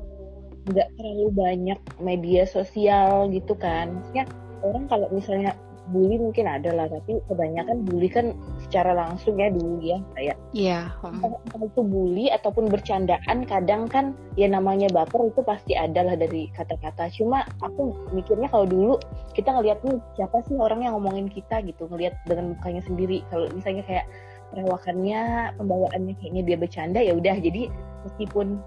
nggak 0.72 0.88
terlalu 0.96 1.26
banyak 1.36 1.80
media 2.00 2.48
sosial 2.48 3.28
gitu 3.28 3.52
kan. 3.60 3.92
Maksudnya 3.92 4.24
orang 4.64 4.84
kalau 4.88 5.06
misalnya 5.12 5.52
bully 5.88 6.20
mungkin 6.20 6.44
ada 6.44 6.70
lah 6.74 6.86
tapi 6.88 7.20
kebanyakan 7.28 7.84
bully 7.88 8.08
kan 8.12 8.36
secara 8.68 8.92
langsung 8.92 9.40
ya 9.40 9.48
dulu 9.48 9.80
ya 9.80 9.98
kayak 10.16 10.36
iya 10.52 10.92
yeah. 11.00 11.64
itu 11.64 11.80
bully 11.80 12.28
ataupun 12.28 12.68
bercandaan 12.68 13.48
kadang 13.48 13.88
kan 13.88 14.12
ya 14.38 14.46
namanya 14.46 14.86
baper 14.92 15.28
itu 15.28 15.40
pasti 15.42 15.72
ada 15.74 16.04
lah 16.04 16.14
dari 16.14 16.46
kata-kata. 16.54 17.10
Cuma 17.10 17.42
aku 17.64 17.96
mikirnya 18.14 18.46
kalau 18.52 18.66
dulu 18.68 18.94
kita 19.34 19.50
ngeliat 19.50 19.80
nih 19.82 19.98
siapa 20.14 20.44
sih 20.46 20.54
orang 20.58 20.84
yang 20.84 20.94
ngomongin 20.98 21.26
kita? 21.26 21.60
gitu 21.64 21.90
ngelihat 21.90 22.14
dengan 22.28 22.54
mukanya 22.54 22.82
sendiri. 22.86 23.24
Kalau 23.32 23.50
misalnya 23.50 23.82
kayak 23.88 24.06
perawakannya 24.54 25.52
pembawaannya 25.58 26.14
kayaknya 26.20 26.42
dia 26.46 26.56
bercanda 26.56 27.00
ya 27.02 27.12
udah. 27.16 27.36
Jadi 27.40 27.66
meskipun 28.06 28.60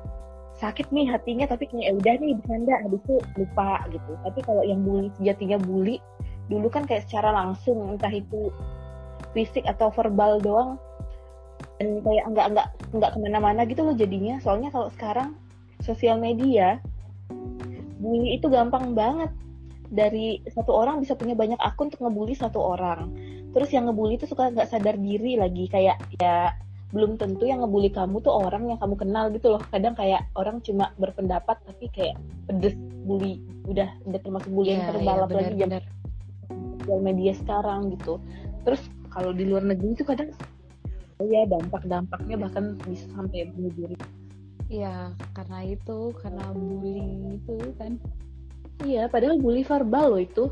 sakit 0.59 0.91
nih 0.93 1.09
hatinya 1.09 1.45
tapi 1.49 1.65
kayak 1.71 1.85
ya 1.87 1.93
udah 1.95 2.13
nih 2.19 2.31
bercanda. 2.41 2.73
Habis 2.83 3.01
itu 3.07 3.15
lupa 3.39 3.71
gitu. 3.89 4.11
Tapi 4.27 4.39
kalau 4.43 4.63
yang 4.67 4.81
bully 4.83 5.09
sejatinya 5.21 5.57
bully 5.61 5.97
dulu 6.51 6.67
kan 6.67 6.83
kayak 6.83 7.07
secara 7.07 7.31
langsung 7.31 7.95
entah 7.95 8.11
itu 8.11 8.51
fisik 9.31 9.63
atau 9.63 9.87
verbal 9.95 10.43
doang. 10.43 10.75
Dan 11.79 12.03
kayak 12.03 12.25
nggak 12.35 12.47
nggak 12.53 12.67
nggak 12.93 13.11
ke 13.15 13.19
mana-mana 13.23 13.61
gitu 13.63 13.81
loh 13.87 13.95
jadinya. 13.95 14.37
Soalnya 14.43 14.69
kalau 14.69 14.91
sekarang 14.91 15.33
sosial 15.81 16.19
media 16.19 16.83
bully 17.97 18.35
itu 18.37 18.51
gampang 18.51 18.91
banget. 18.91 19.31
Dari 19.91 20.39
satu 20.47 20.71
orang 20.71 21.03
bisa 21.03 21.19
punya 21.19 21.35
banyak 21.35 21.59
akun 21.59 21.91
untuk 21.91 22.03
ngebully 22.03 22.35
satu 22.35 22.59
orang. 22.59 23.11
Terus 23.51 23.75
yang 23.75 23.91
ngebully 23.91 24.15
itu 24.15 24.23
suka 24.23 24.51
nggak 24.51 24.71
sadar 24.71 24.95
diri 24.95 25.35
lagi. 25.35 25.67
Kayak 25.67 25.99
ya 26.19 26.55
belum 26.91 27.15
tentu 27.19 27.47
yang 27.47 27.63
ngebully 27.63 27.91
kamu 27.91 28.19
tuh 28.23 28.31
orang 28.31 28.67
yang 28.71 28.79
kamu 28.79 28.95
kenal 28.95 29.27
gitu 29.35 29.51
loh. 29.51 29.61
Kadang 29.67 29.95
kayak 29.99 30.27
orang 30.39 30.63
cuma 30.63 30.95
berpendapat 30.95 31.59
tapi 31.67 31.91
kayak 31.91 32.15
pedes 32.47 32.75
bully. 33.03 33.43
Udah 33.67 33.91
udah 34.07 34.19
termasuk 34.23 34.49
bully 34.53 34.71
yeah, 34.71 34.75
yang 34.79 34.85
verbal 34.95 35.15
yeah, 35.17 35.25
apalagi 35.27 35.53
jam 35.59 35.69
sosial 36.91 37.07
media 37.07 37.31
sekarang 37.39 37.95
gitu 37.95 38.19
terus 38.67 38.83
kalau 39.15 39.31
di 39.31 39.47
luar 39.47 39.63
negeri 39.63 39.95
itu 39.95 40.03
kadang 40.03 40.35
ya 41.23 41.47
dampak-dampaknya 41.47 42.35
bahkan 42.35 42.75
bisa 42.83 43.07
sampai 43.15 43.47
bunuh 43.55 43.71
diri 43.71 43.95
Iya, 44.71 45.11
karena 45.35 45.67
itu, 45.67 46.15
karena 46.23 46.47
bullying 46.55 47.35
itu 47.35 47.59
kan. 47.75 47.99
Iya, 48.87 49.11
padahal 49.11 49.35
bully 49.43 49.67
verbal 49.67 50.15
loh 50.15 50.21
itu. 50.23 50.47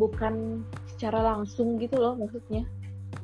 Bukan 0.00 0.64
secara 0.88 1.20
langsung 1.20 1.76
gitu 1.76 2.00
loh 2.00 2.16
maksudnya. 2.16 2.64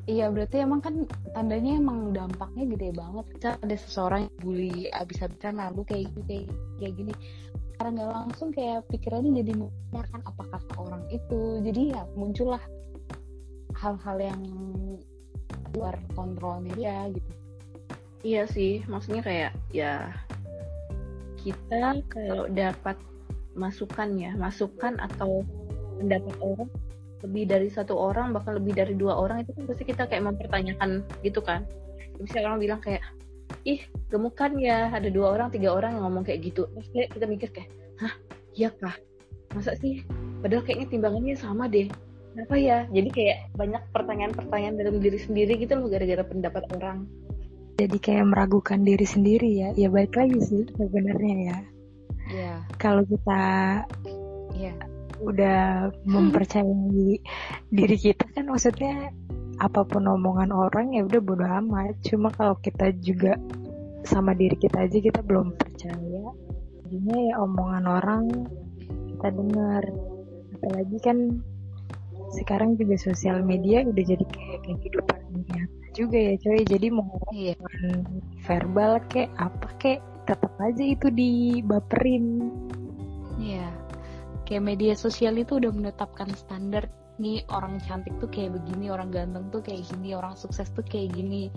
Iya, 0.05 0.29
berarti 0.29 0.61
emang 0.61 0.85
kan 0.85 1.09
tandanya 1.33 1.81
emang 1.81 2.13
dampaknya 2.13 2.77
gede 2.77 2.93
banget. 2.93 3.25
Kita 3.33 3.49
ada 3.57 3.75
seseorang 3.81 4.29
yang 4.29 4.37
bully 4.37 4.73
abis-abisan 4.93 5.57
lalu 5.57 5.81
kayak 5.89 6.13
gitu, 6.13 6.19
kayak, 6.29 6.45
kayak 6.77 6.93
gini 7.01 7.13
secara 7.81 7.97
nggak 7.97 8.13
langsung 8.13 8.49
kayak 8.53 8.85
pikirannya 8.93 9.41
jadi 9.41 9.57
menanyakan 9.57 10.21
apa 10.21 10.43
kata 10.53 10.73
orang 10.85 11.01
itu. 11.09 11.41
Jadi 11.65 11.97
ya 11.97 12.05
muncullah 12.13 12.61
hal-hal 13.73 14.17
yang 14.21 14.41
luar 15.73 15.97
kontrolnya 16.13 16.69
dia 16.77 17.09
gitu. 17.09 17.31
Iya 18.21 18.45
sih 18.45 18.85
maksudnya 18.85 19.25
kayak 19.25 19.57
ya 19.73 20.13
kita 21.41 22.05
kalau 22.05 22.45
dapat 22.53 23.01
masukan 23.57 24.13
ya 24.13 24.37
masukan 24.37 25.01
atau 25.01 25.41
pendapat 25.97 26.37
orang 26.37 26.69
lebih 27.25 27.49
dari 27.49 27.69
satu 27.73 27.97
orang 27.97 28.29
bahkan 28.29 28.61
lebih 28.61 28.77
dari 28.77 28.93
dua 28.93 29.17
orang 29.17 29.41
itu 29.41 29.57
kan 29.57 29.65
pasti 29.65 29.89
kita 29.89 30.05
kayak 30.05 30.21
mempertanyakan 30.21 31.01
gitu 31.25 31.41
kan. 31.41 31.65
Misalnya 32.21 32.53
orang 32.53 32.61
bilang 32.61 32.81
kayak 32.85 33.01
ih 33.63 33.81
gemukan 34.09 34.51
ya. 34.57 34.91
Ada 34.91 35.09
dua 35.09 35.37
orang 35.37 35.49
tiga 35.53 35.73
orang 35.75 35.97
yang 35.97 36.03
ngomong 36.07 36.23
kayak 36.27 36.41
gitu. 36.51 36.67
Terus 36.71 36.87
kayak 36.93 37.09
kita 37.15 37.25
mikir 37.29 37.49
kayak 37.53 37.69
hah? 38.01 38.13
Iya 38.57 38.69
kah? 38.75 38.95
Masa 39.55 39.75
sih? 39.79 40.03
Padahal 40.39 40.63
kayaknya 40.63 40.87
timbangannya 40.89 41.35
sama 41.37 41.67
deh. 41.67 41.87
Kenapa 42.31 42.55
ya? 42.55 42.87
Jadi 42.87 43.09
kayak 43.11 43.37
banyak 43.59 43.83
pertanyaan-pertanyaan 43.91 44.75
dalam 44.79 44.95
diri 45.03 45.19
sendiri 45.19 45.59
gitu 45.59 45.75
loh 45.75 45.91
gara-gara 45.91 46.23
pendapat 46.23 46.63
orang. 46.75 47.03
Jadi 47.75 47.97
kayak 47.99 48.29
meragukan 48.29 48.83
diri 48.85 49.03
sendiri 49.03 49.49
ya. 49.51 49.69
Ya 49.75 49.91
baik 49.91 50.15
lagi 50.15 50.39
sih 50.39 50.63
sebenarnya 50.79 51.35
ya. 51.51 51.59
Yeah. 52.31 52.63
kalau 52.79 53.03
kita 53.03 53.43
yeah. 54.55 54.77
udah 55.19 55.91
mempercayai 56.07 57.19
diri 57.69 57.97
kita 57.99 58.23
kan 58.31 58.47
maksudnya 58.47 59.11
apa 59.61 59.85
pun 59.85 60.09
omongan 60.09 60.49
orang 60.49 60.97
ya 60.97 61.05
udah 61.05 61.21
bodo 61.21 61.45
amat. 61.45 61.93
Cuma 62.01 62.33
kalau 62.33 62.57
kita 62.57 62.89
juga 62.97 63.37
sama 64.01 64.33
diri 64.33 64.57
kita 64.57 64.89
aja 64.89 64.97
kita 64.97 65.21
belum 65.21 65.53
percaya. 65.53 66.33
Jadinya 66.89 67.17
ya 67.29 67.33
omongan 67.37 67.85
orang 67.85 68.23
kita 69.13 69.27
dengar. 69.29 69.83
Apalagi 70.57 70.97
kan 71.05 71.17
sekarang 72.33 72.73
juga 72.73 72.97
sosial 72.97 73.45
media 73.45 73.85
udah 73.85 74.01
jadi 74.01 74.25
kayak 74.25 74.59
kehidupan 74.65 75.19
nyata 75.45 75.87
juga 75.93 76.17
ya 76.17 76.33
coy. 76.41 76.61
Jadi 76.65 76.87
mau 76.89 77.21
iya. 77.29 77.53
verbal 78.49 78.97
kayak 79.13 79.29
apa 79.37 79.67
kayak 79.77 80.01
tetap 80.25 80.53
aja 80.57 80.83
itu 80.83 81.07
dibaperin. 81.13 82.49
Iya. 83.37 83.69
Kayak 84.49 84.63
media 84.73 84.93
sosial 84.97 85.37
itu 85.37 85.61
udah 85.61 85.69
menetapkan 85.69 86.33
standar 86.33 86.89
nih 87.21 87.45
orang 87.53 87.77
cantik 87.85 88.17
tuh 88.17 88.27
kayak 88.33 88.57
begini 88.57 88.89
orang 88.89 89.13
ganteng 89.13 89.45
tuh 89.53 89.61
kayak 89.61 89.85
gini 89.85 90.17
orang 90.17 90.33
sukses 90.33 90.73
tuh 90.73 90.81
kayak 90.81 91.13
gini 91.13 91.53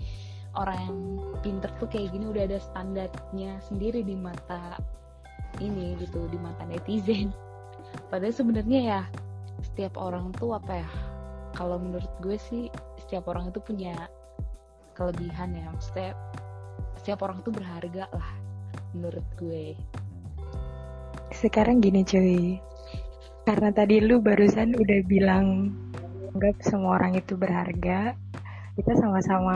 orang 0.55 0.77
yang 0.79 0.99
pinter 1.43 1.71
tuh 1.81 1.89
kayak 1.89 2.13
gini 2.13 2.29
udah 2.31 2.47
ada 2.47 2.59
standarnya 2.61 3.59
sendiri 3.65 4.05
di 4.05 4.15
mata 4.15 4.79
ini 5.59 5.95
gitu 5.99 6.27
di 6.31 6.39
mata 6.39 6.63
netizen. 6.67 7.31
Padahal 8.11 8.31
sebenarnya 8.31 8.79
ya 8.79 9.01
setiap 9.63 9.97
orang 9.99 10.31
tuh 10.35 10.55
apa 10.55 10.83
ya 10.83 10.89
kalau 11.55 11.79
menurut 11.79 12.11
gue 12.19 12.35
sih 12.35 12.67
setiap 12.99 13.31
orang 13.31 13.49
itu 13.51 13.59
punya 13.63 13.95
kelebihan 14.95 15.55
ya 15.55 15.67
maksudnya 15.71 16.11
setiap 16.99 17.23
orang 17.23 17.39
tuh 17.43 17.51
berharga 17.51 18.07
lah 18.11 18.31
menurut 18.95 19.25
gue. 19.39 19.75
Sekarang 21.35 21.83
gini 21.83 22.03
cuy 22.07 22.59
karena 23.45 23.69
tadi 23.69 24.01
lu 24.01 24.19
barusan 24.19 24.73
udah 24.73 24.99
bilang 25.05 25.71
anggap 26.33 26.57
semua 26.65 26.97
orang 26.97 27.15
itu 27.15 27.37
berharga 27.37 28.17
kita 28.75 28.91
sama-sama 28.99 29.55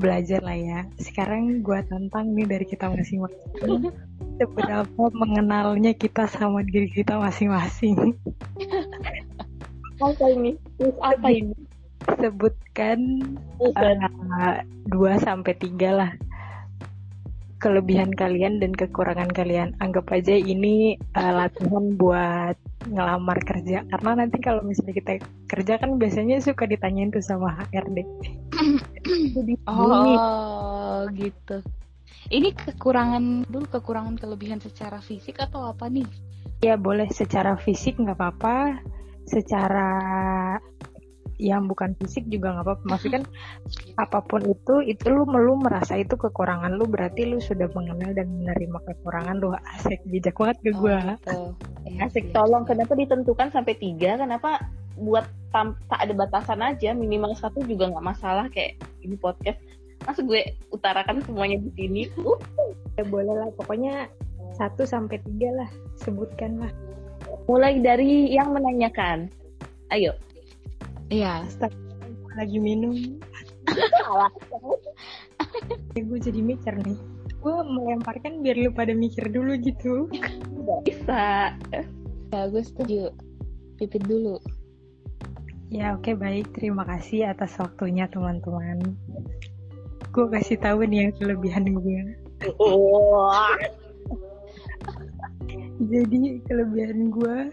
belajar 0.00 0.40
lah 0.42 0.56
ya. 0.56 0.80
Sekarang 0.98 1.60
gue 1.60 1.78
tantang 1.86 2.32
nih 2.32 2.48
dari 2.48 2.66
kita 2.66 2.88
masing-masing 2.88 3.92
seberapa 4.40 5.04
mengenalnya 5.12 5.92
kita 5.94 6.26
sama 6.26 6.64
diri 6.64 6.88
kita 6.88 7.20
masing-masing. 7.20 8.16
Apa 10.02 10.26
ini? 10.32 10.58
Terus 10.80 10.96
apa 10.98 11.28
ini? 11.30 11.54
Sebutkan 12.18 12.98
uh, 13.62 14.58
dua 14.90 15.22
sampai 15.22 15.54
tiga 15.54 15.94
lah 15.94 16.10
kelebihan 17.62 18.10
kalian 18.10 18.58
dan 18.58 18.74
kekurangan 18.74 19.30
kalian. 19.30 19.78
Anggap 19.78 20.10
aja 20.10 20.34
ini 20.34 20.98
uh, 21.14 21.32
latihan 21.38 21.94
buat 21.94 22.58
ngelamar 22.90 23.38
kerja. 23.46 23.86
Karena 23.86 24.26
nanti 24.26 24.42
kalau 24.42 24.66
misalnya 24.66 24.98
kita 24.98 25.12
kerja 25.46 25.78
kan 25.78 26.02
biasanya 26.02 26.42
suka 26.42 26.66
ditanyain 26.66 27.14
tuh 27.14 27.22
sama 27.22 27.54
HRD. 27.70 28.02
Jadi 29.38 29.54
Oh, 29.70 31.06
gitu. 31.14 31.62
Ini 32.34 32.50
kekurangan 32.58 33.46
dulu 33.46 33.70
kekurangan 33.70 34.18
kelebihan 34.18 34.58
secara 34.58 34.98
fisik 34.98 35.38
atau 35.38 35.70
apa 35.70 35.86
nih? 35.86 36.06
ya 36.62 36.78
boleh 36.78 37.10
secara 37.10 37.58
fisik 37.58 37.98
nggak 37.98 38.16
apa-apa, 38.16 38.78
secara 39.26 39.90
yang 41.42 41.66
bukan 41.66 41.98
fisik 41.98 42.22
juga 42.30 42.54
nggak 42.54 42.64
apa-apa. 42.70 42.84
Maksudnya 42.86 43.18
kan 43.18 43.24
apa 43.98 44.18
pun 44.22 44.46
itu, 44.46 44.74
itu 44.86 45.10
lu 45.10 45.26
lu 45.26 45.58
merasa 45.58 45.98
itu 45.98 46.14
kekurangan 46.14 46.78
lu 46.78 46.86
berarti 46.86 47.26
lu 47.26 47.42
sudah 47.42 47.66
mengenal 47.74 48.14
dan 48.14 48.30
menerima 48.30 48.78
kekurangan 48.86 49.42
lu. 49.42 49.50
Asik 49.74 49.98
bijak 50.06 50.38
banget 50.38 50.62
ke 50.62 50.70
gue. 50.70 50.94
Oh, 50.94 51.02
gitu. 51.02 51.34
Iya 51.90 52.06
Asik, 52.06 52.30
tolong 52.30 52.62
kenapa 52.62 52.94
ditentukan 52.94 53.50
sampai 53.50 53.74
tiga? 53.74 54.14
Kenapa 54.14 54.62
buat 54.94 55.26
tam 55.50 55.74
tak 55.90 56.06
ada 56.06 56.14
batasan 56.14 56.62
aja 56.62 56.94
minimal 56.94 57.34
satu 57.34 57.58
juga 57.66 57.90
nggak 57.90 58.06
masalah 58.06 58.46
kayak 58.54 58.78
ini 59.02 59.18
podcast. 59.18 59.58
Masa 60.06 60.22
gue 60.22 60.54
utarakan 60.70 61.22
semuanya 61.26 61.58
di 61.58 61.70
sini? 61.74 62.02
Uh, 62.18 62.38
Ya 62.92 63.08
boleh 63.08 63.32
lah, 63.32 63.48
pokoknya 63.56 64.04
satu 64.52 64.84
sampai 64.84 65.16
tiga 65.24 65.48
lah 65.56 65.70
sebutkan 65.96 66.60
lah. 66.60 66.72
mulai 67.48 67.80
dari 67.80 68.28
yang 68.28 68.52
menanyakan. 68.52 69.32
Ayo. 69.88 70.12
Iya. 71.08 71.48
Lagi 72.32 72.56
minum, 72.56 72.96
gue 76.08 76.18
jadi 76.18 76.40
mikir 76.40 76.74
nih. 76.82 76.98
Gue 77.42 77.56
melemparkan 77.66 78.40
biar 78.40 78.56
lu 78.56 78.70
pada 78.70 78.94
mikir 78.94 79.26
dulu 79.28 79.58
gitu. 79.58 80.06
Bisa. 80.86 81.52
Ya, 82.32 82.40
gue 82.48 82.62
setuju. 82.62 83.10
Pipit 83.76 84.06
dulu. 84.06 84.38
Ya 85.72 85.96
oke 85.96 86.12
baik, 86.12 86.52
terima 86.52 86.84
kasih 86.84 87.32
atas 87.32 87.56
waktunya 87.56 88.04
teman-teman. 88.12 88.92
Gue 90.12 90.28
kasih 90.28 90.60
tahu 90.60 90.84
nih 90.84 91.08
yang 91.08 91.12
kelebihan 91.16 91.64
gue. 91.72 92.00
Oh. 92.60 93.32
Jadi 95.92 96.44
kelebihan 96.44 97.08
gue, 97.08 97.48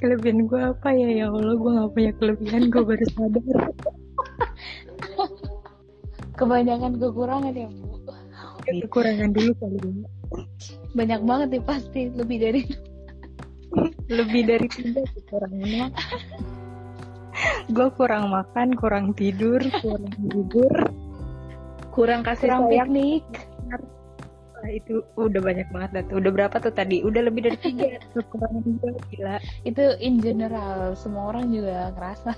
kelebihan 0.00 0.48
gue 0.48 0.60
apa 0.60 0.88
ya 0.96 1.08
ya 1.12 1.26
Allah 1.28 1.54
gue 1.54 1.70
gak 1.76 1.90
punya 1.92 2.12
kelebihan 2.16 2.62
gue 2.72 2.82
baru 2.82 3.06
sadar. 3.12 3.58
Kebanyakan 6.40 6.96
kekurangan 6.96 7.52
ya, 7.52 7.68
Bu. 7.68 8.00
Kekurangan 8.64 9.30
dulu 9.36 9.52
kali 9.60 9.78
ini. 9.84 10.04
Banyak 10.96 11.20
banget 11.28 11.48
nih 11.52 11.64
pasti, 11.68 12.00
lebih 12.16 12.38
dari 12.40 12.62
Lebih 14.10 14.42
dari 14.42 14.66
tiga 14.66 15.04
kekurangannya. 15.14 15.86
gue 17.70 17.88
kurang 17.94 18.34
makan, 18.34 18.74
kurang 18.74 19.14
tidur, 19.14 19.62
kurang 19.78 20.10
tidur. 20.16 20.74
Kurang 21.94 22.20
kasih 22.26 22.50
kurang 22.50 22.62
sayang. 22.66 22.90
piknik. 22.90 23.24
Nah, 24.60 24.70
itu 24.76 25.00
udah 25.16 25.40
banyak 25.40 25.68
banget 25.72 25.90
dah 25.96 26.02
tuh. 26.04 26.16
Udah 26.20 26.32
berapa 26.36 26.56
tuh 26.60 26.72
tadi? 26.76 27.00
Udah 27.00 27.24
lebih 27.24 27.48
dari 27.48 27.58
tiga 27.58 27.96
gue 28.80 28.92
gila. 29.08 29.40
Itu 29.64 29.96
in 29.96 30.20
general, 30.20 30.92
semua 31.00 31.32
orang 31.32 31.48
juga 31.48 31.88
ngerasa. 31.96 32.30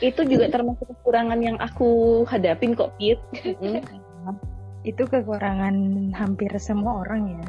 Itu 0.00 0.20
juga 0.24 0.48
termasuk 0.48 0.88
kekurangan 0.88 1.40
yang 1.44 1.56
aku 1.60 2.24
hadapin 2.24 2.72
kok, 2.72 2.96
Pit. 2.96 3.20
Itu 4.88 5.08
kekurangan 5.08 5.76
hampir 6.16 6.52
semua 6.60 7.04
orang 7.04 7.40
ya. 7.40 7.44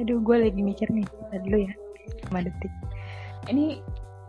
Aduh, 0.00 0.20
gue 0.24 0.36
lagi 0.48 0.60
mikir 0.60 0.88
nih. 0.88 1.04
Bentar 1.04 1.40
dulu 1.44 1.58
ya. 1.64 1.72
5 2.32 2.44
detik. 2.44 2.72
Ini 3.52 3.80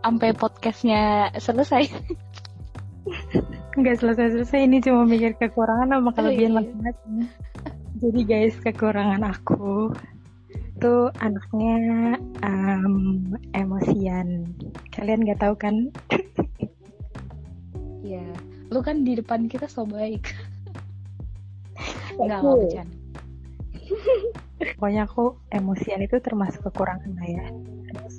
sampai 0.04 0.30
podcastnya 0.36 1.32
selesai. 1.36 1.88
Nggak 3.76 3.96
selesai-selesai. 4.00 4.60
Ini 4.64 4.76
cuma 4.84 5.04
mikir 5.04 5.36
kekurangan 5.36 5.88
sama 5.92 6.10
kelebihan 6.12 6.52
iya. 6.52 6.56
masing-masing. 6.60 7.28
Jadi 7.96 8.28
guys, 8.28 8.52
kekurangan 8.60 9.24
aku 9.24 9.88
tuh 10.76 11.08
anaknya 11.24 11.76
em, 12.44 13.32
emosian. 13.56 14.52
Kalian 14.92 15.24
nggak 15.24 15.40
tahu 15.40 15.54
kan? 15.56 15.88
Iya. 18.06 18.22
Lu 18.70 18.86
kan 18.86 19.02
di 19.02 19.18
depan 19.18 19.50
kita 19.50 19.66
so 19.66 19.82
baik. 19.82 20.30
Enggak, 22.20 22.38
Aku. 22.38 22.46
enggak 22.46 22.58
bercanda. 22.62 22.96
Pokoknya 24.78 25.02
aku 25.10 25.24
emosian 25.50 26.06
itu 26.06 26.22
termasuk 26.22 26.70
kekurangan 26.70 27.18
lah 27.18 27.26
ya. 27.26 27.46
Terus 27.90 28.16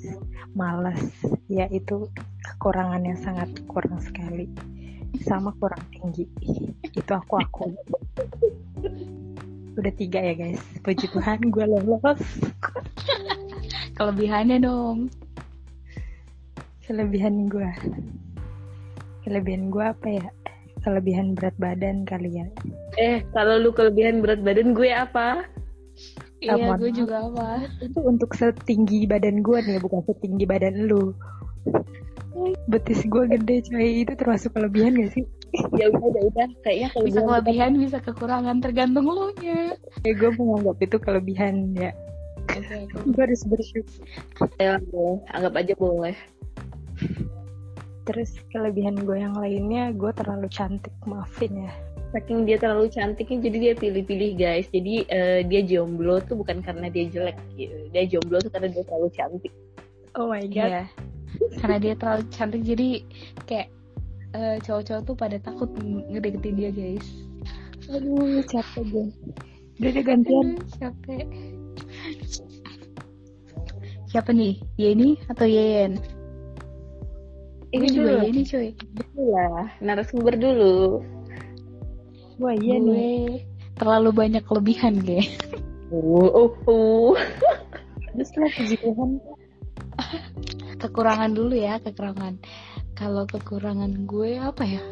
malas, 0.52 1.00
ya 1.48 1.64
itu 1.72 2.12
kekurangan 2.44 3.00
yang 3.00 3.16
sangat 3.16 3.48
kurang 3.64 3.96
sekali. 3.96 4.52
Sama 5.24 5.56
kurang 5.56 5.80
tinggi. 5.88 6.28
Itu 6.92 7.12
aku 7.16 7.40
aku. 7.40 7.64
Udah 9.78 9.92
tiga 9.94 10.18
ya 10.18 10.34
guys. 10.34 10.58
Puji 10.82 11.06
Tuhan 11.14 11.38
gue 11.54 11.64
lolos. 11.64 12.18
Kelebihannya 13.96 14.58
dong. 14.58 15.06
Kelebihan 16.82 17.46
gue. 17.46 17.70
Kelebihan 19.22 19.70
gue 19.70 19.84
apa 19.86 20.08
ya? 20.10 20.26
Kelebihan 20.82 21.38
berat 21.38 21.54
badan 21.62 22.02
kali 22.02 22.42
ya. 22.42 22.46
Eh, 22.98 23.22
kalau 23.30 23.62
lu 23.62 23.70
kelebihan 23.70 24.18
berat 24.18 24.42
badan 24.42 24.74
gue 24.74 24.90
apa? 24.90 25.46
Iya, 26.38 26.74
gue 26.78 26.90
juga 26.94 27.26
apa. 27.26 27.66
Itu 27.82 28.02
untuk 28.02 28.34
setinggi 28.34 29.06
badan 29.10 29.42
gue 29.42 29.58
nih, 29.62 29.78
bukan 29.82 30.02
setinggi 30.06 30.46
badan 30.46 30.86
lu. 30.86 31.14
Betis 32.70 33.02
gue 33.06 33.24
gede 33.26 33.66
coy, 33.66 34.06
itu 34.06 34.12
termasuk 34.14 34.54
kelebihan 34.54 34.94
gak 34.94 35.18
sih? 35.18 35.26
Ya 35.80 35.88
udah, 35.88 36.04
udah, 36.04 36.22
udah. 36.34 36.48
Kayaknya 36.60 36.88
Bisa 36.92 36.98
kelebihan 37.00 37.24
kelebihan, 37.24 37.72
bisa 37.80 37.98
kekurangan, 38.04 38.56
tergantung 38.60 39.06
lu 39.08 39.32
nya. 39.40 39.74
Ya 40.04 40.12
gue 40.12 40.30
menganggap 40.36 40.76
itu 40.84 40.96
kelebihan 41.00 41.54
ya. 41.76 41.92
Gue 43.04 43.22
harus 43.22 43.42
bersyukur. 43.48 44.04
Ya, 44.60 44.80
boleh. 44.92 45.20
Anggap 45.32 45.54
aja 45.56 45.74
boleh. 45.78 46.16
Terus 48.08 48.40
kelebihan 48.52 48.96
gue 49.04 49.20
yang 49.20 49.36
lainnya, 49.36 49.92
gue 49.92 50.10
terlalu 50.16 50.48
cantik, 50.48 50.92
maafin 51.04 51.68
ya. 51.68 51.72
Saking 52.08 52.48
dia 52.48 52.56
terlalu 52.56 52.88
cantiknya, 52.88 53.38
jadi 53.44 53.56
dia 53.60 53.74
pilih-pilih 53.76 54.30
guys. 54.40 54.66
Jadi 54.72 55.04
eh, 55.12 55.44
dia 55.44 55.60
jomblo 55.60 56.24
tuh 56.24 56.40
bukan 56.40 56.64
karena 56.64 56.88
dia 56.88 57.04
jelek. 57.04 57.36
gitu. 57.60 57.76
Dia 57.92 58.04
jomblo 58.08 58.40
tuh 58.40 58.48
karena 58.48 58.72
dia 58.72 58.84
terlalu 58.88 59.08
cantik. 59.12 59.52
Oh 60.16 60.32
my 60.32 60.44
god. 60.48 60.68
Iya. 60.72 60.84
Karena 61.60 61.76
dia 61.76 61.94
terlalu 62.00 62.24
cantik, 62.32 62.62
jadi 62.64 62.88
kayak 63.44 63.68
eh, 64.38 64.56
cowok-cowok 64.62 65.02
tuh 65.02 65.16
pada 65.18 65.36
takut 65.42 65.70
ngedeketin 66.08 66.54
dia, 66.54 66.70
guys. 66.70 67.06
Aduh, 67.90 68.44
capek 68.46 68.84
gue. 68.86 69.06
Udah 69.82 69.90
deh 69.90 70.04
gantian. 70.04 70.46
Aduh, 70.54 70.70
capek. 70.78 71.26
Siapa 74.08 74.30
nih? 74.32 74.56
Yeni 74.80 75.20
atau 75.28 75.44
Yeyen? 75.44 76.00
Ini 77.68 77.84
Gue 77.84 77.92
juga 77.92 78.10
Yeni, 78.24 78.42
cuy. 78.46 78.68
lah. 79.18 79.68
Narasumber 79.84 80.34
dulu. 80.40 81.04
Wah 82.38 82.54
iya 82.54 82.78
gue 82.78 82.94
nih. 82.94 83.26
terlalu 83.76 84.10
banyak 84.14 84.42
kelebihan, 84.46 85.02
guys. 85.02 85.34
Oh, 85.92 86.28
oh, 86.28 86.52
oh. 86.68 87.12
Terus 88.14 88.30
lah 88.36 88.50
puji 88.56 88.76
Tuhan. 88.80 89.10
kekurangan 90.78 91.34
dulu 91.34 91.58
ya 91.58 91.82
kekurangan 91.82 92.38
kalau 92.98 93.22
kekurangan 93.30 94.10
gue 94.10 94.42
apa 94.42 94.66
ya? 94.66 94.82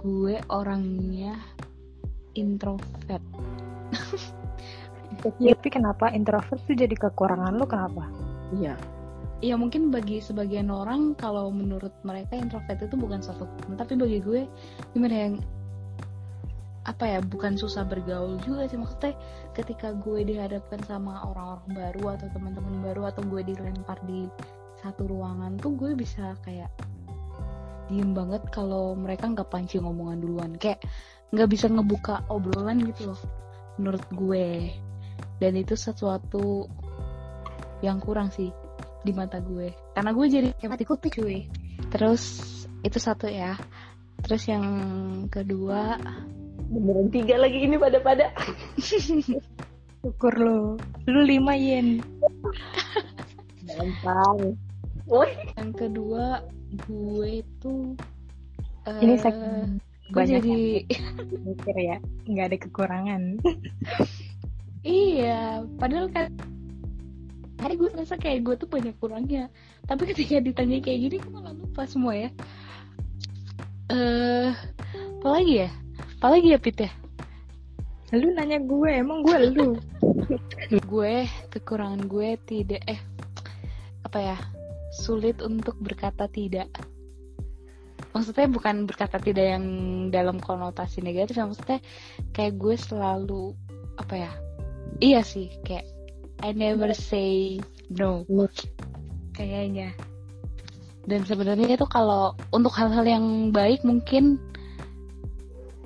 Gue 0.00 0.40
orangnya 0.48 1.36
introvert. 2.32 3.20
Ya, 5.36 5.52
tapi 5.60 5.68
kenapa 5.68 6.08
introvert 6.16 6.64
tuh 6.64 6.72
jadi 6.72 6.96
kekurangan 6.96 7.60
lu? 7.60 7.68
Kenapa? 7.68 8.08
Iya. 8.56 8.74
ya 9.40 9.56
mungkin 9.56 9.88
bagi 9.88 10.20
sebagian 10.20 10.68
orang 10.68 11.16
kalau 11.16 11.48
menurut 11.48 11.96
mereka 12.04 12.36
introvert 12.36 12.76
itu 12.76 12.92
bukan 12.92 13.24
suatu 13.24 13.48
kekurangan 13.48 13.88
tapi 13.88 13.96
bagi 13.96 14.20
gue 14.20 14.44
gimana 14.92 15.16
yang 15.16 15.34
apa 16.84 17.08
ya 17.08 17.20
bukan 17.24 17.56
susah 17.56 17.84
bergaul 17.84 18.40
juga 18.44 18.68
sih. 18.68 18.80
Maksudnya 18.80 19.12
ketika 19.52 19.92
gue 19.92 20.24
dihadapkan 20.24 20.80
sama 20.88 21.20
orang-orang 21.24 21.68
baru 21.72 22.16
atau 22.16 22.28
teman-teman 22.32 22.80
baru 22.84 23.12
atau 23.12 23.22
gue 23.28 23.40
dilempar 23.44 23.96
di 24.08 24.28
satu 24.80 25.06
ruangan 25.06 25.60
tuh 25.60 25.76
gue 25.76 25.92
bisa 25.94 26.34
kayak 26.44 26.72
diem 27.90 28.14
banget 28.14 28.42
kalau 28.54 28.94
mereka 28.94 29.28
nggak 29.28 29.50
pancing 29.50 29.82
ngomongan 29.84 30.18
duluan 30.22 30.52
kayak 30.56 30.80
nggak 31.30 31.48
bisa 31.50 31.66
ngebuka 31.70 32.24
obrolan 32.30 32.82
gitu 32.82 33.12
loh 33.12 33.20
menurut 33.78 34.04
gue 34.14 34.72
dan 35.38 35.52
itu 35.56 35.74
sesuatu 35.74 36.68
yang 37.80 37.98
kurang 38.02 38.32
sih 38.32 38.52
di 39.00 39.12
mata 39.16 39.40
gue 39.40 39.72
karena 39.96 40.10
gue 40.12 40.26
jadi 40.28 40.48
kayak 40.56 40.70
mati 40.76 40.84
kutu 40.84 41.08
cuy 41.08 41.48
terus 41.88 42.44
itu 42.84 42.98
satu 43.00 43.26
ya 43.26 43.56
terus 44.20 44.44
yang 44.46 44.64
kedua 45.32 45.96
Beneran 46.70 47.10
tiga 47.10 47.34
lagi 47.34 47.66
ini 47.66 47.74
pada-pada. 47.74 48.30
Syukur 50.06 50.34
lu. 50.38 50.78
Lu 51.10 51.20
lima 51.26 51.58
yen. 51.58 51.98
Gampang. 53.66 54.54
Woi. 55.10 55.30
yang 55.58 55.74
kedua 55.74 56.46
gue 56.86 57.32
tuh 57.58 57.98
Ini 58.86 59.14
Eh, 59.14 59.20
segmen 59.20 59.82
gue 60.10 60.16
banyak 60.16 60.42
jadi 60.42 60.58
mikir 61.46 61.76
ya, 61.76 61.96
nggak 62.26 62.46
ada 62.50 62.58
kekurangan. 62.58 63.22
iya 64.82 65.62
padahal 65.78 66.10
kan 66.10 66.34
hari 67.60 67.76
gue 67.76 67.86
rasa 67.92 68.16
kayak 68.16 68.42
gue 68.42 68.54
tuh 68.56 68.66
banyak 68.66 68.96
kurangnya 68.98 69.46
tapi 69.84 70.08
ketika 70.08 70.40
ditanya 70.40 70.80
kayak 70.80 70.98
gini 71.04 71.16
gue 71.20 71.30
malah 71.30 71.52
lupa 71.52 71.84
semua 71.84 72.16
ya 72.16 72.30
eh 73.92 74.50
apa 75.20 75.28
lagi 75.28 75.54
ya 75.62 75.70
apa 76.18 76.26
lagi 76.32 76.48
ya 76.48 76.58
Pit 76.58 76.78
ya 76.80 76.90
Lu 78.10 78.34
nanya 78.34 78.58
gue, 78.58 78.90
emang 78.90 79.22
gue 79.22 79.38
lu. 79.54 79.78
gue 80.90 81.14
kekurangan 81.54 82.10
gue 82.10 82.34
tidak 82.42 82.82
eh 82.90 82.98
apa 84.02 84.18
ya 84.18 84.36
sulit 84.90 85.38
untuk 85.40 85.78
berkata 85.78 86.26
tidak. 86.26 86.68
Maksudnya 88.10 88.50
bukan 88.50 88.90
berkata 88.90 89.22
tidak 89.22 89.46
yang 89.54 89.64
dalam 90.10 90.42
konotasi 90.42 90.98
negatif 90.98 91.38
maksudnya 91.38 91.78
kayak 92.34 92.58
gue 92.58 92.74
selalu 92.74 93.54
apa 94.00 94.14
ya 94.26 94.32
iya 94.98 95.20
sih 95.22 95.52
kayak 95.62 95.86
I 96.42 96.50
never 96.56 96.90
say 96.96 97.60
no. 97.92 98.26
Kayaknya. 99.36 99.94
Dan 101.06 101.22
sebenarnya 101.22 101.78
itu 101.78 101.86
kalau 101.86 102.34
untuk 102.50 102.74
hal-hal 102.74 103.06
yang 103.06 103.26
baik 103.54 103.84
mungkin 103.86 104.40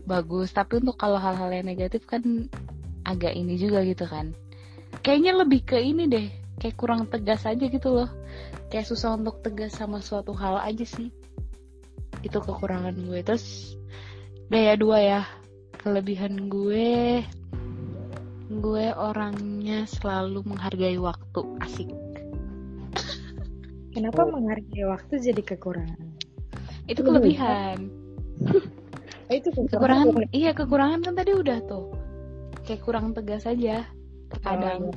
bagus 0.05 0.53
tapi 0.53 0.81
untuk 0.85 1.01
kalau 1.01 1.17
hal-hal 1.17 1.49
yang 1.49 1.67
negatif 1.67 2.05
kan 2.09 2.49
agak 3.05 3.35
ini 3.37 3.59
juga 3.61 3.85
gitu 3.85 4.07
kan. 4.09 4.33
Kayaknya 5.03 5.33
lebih 5.45 5.61
ke 5.67 5.77
ini 5.83 6.07
deh 6.07 6.29
kayak 6.63 6.79
kurang 6.79 7.11
tegas 7.11 7.45
aja 7.45 7.67
gitu 7.67 7.89
loh 7.91 8.11
kayak 8.75 8.91
susah 8.91 9.15
untuk 9.15 9.39
tegas 9.39 9.79
sama 9.79 10.03
suatu 10.03 10.35
hal 10.35 10.59
aja 10.59 10.83
sih. 10.83 11.15
Itu 12.27 12.43
kekurangan 12.43 13.07
gue. 13.07 13.23
Terus 13.23 13.79
gaya 14.51 14.75
dua 14.75 14.99
ya. 14.99 15.23
Kelebihan 15.79 16.51
gue 16.51 17.23
gue 18.51 18.87
orangnya 18.99 19.87
selalu 19.87 20.43
menghargai 20.43 20.99
waktu. 20.99 21.41
Asik. 21.63 21.87
Kenapa 23.95 24.27
menghargai 24.27 24.91
waktu 24.91 25.23
jadi 25.23 25.43
kekurangan? 25.55 26.11
itu 26.91 27.01
kelebihan. 27.01 27.79
Oh, 29.25 29.33
itu 29.33 29.49
kekurangan. 29.57 30.29
Iya 30.37 30.53
kekurangan 30.53 31.01
kan 31.01 31.17
tadi 31.17 31.33
udah 31.33 31.57
tuh. 31.65 31.97
Kayak 32.69 32.85
kurang 32.85 33.17
tegas 33.17 33.49
aja 33.49 33.89
terkadang. 34.29 34.93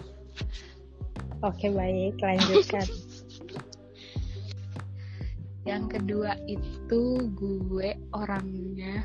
Oke 1.47 1.71
baik, 1.71 2.19
lanjutkan. 2.19 2.83
yang 5.67 5.91
kedua 5.91 6.39
itu 6.47 7.27
gue 7.35 7.99
orangnya 8.15 9.03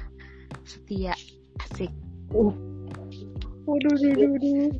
setia 0.63 1.11
asik. 1.59 1.91
Uh. 2.31 2.55
Waduh, 3.67 3.95
duh, 3.99 4.15
duh, 4.15 4.35
duh. 4.39 4.71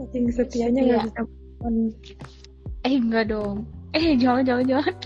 Saking 0.00 0.26
setianya 0.32 0.80
nggak 0.88 1.00
Setia. 1.04 1.22
bisa 1.22 1.22
eh 2.82 2.94
enggak 2.98 3.24
dong. 3.30 3.68
Eh 3.92 4.16
jangan 4.16 4.42
jangan 4.42 4.64
jangan. 4.66 4.96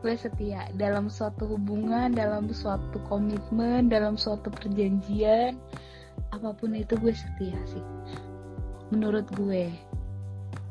Gue 0.00 0.14
setia 0.20 0.68
dalam 0.76 1.08
suatu 1.08 1.48
hubungan 1.56 2.12
dalam 2.12 2.48
suatu 2.52 2.96
komitmen 3.08 3.92
dalam 3.92 4.16
suatu 4.16 4.48
perjanjian. 4.48 5.56
Apa 6.32 6.56
pun 6.56 6.76
itu 6.76 6.96
gue 6.96 7.12
setia 7.12 7.56
sih. 7.68 7.84
Menurut 8.92 9.28
gue 9.36 9.68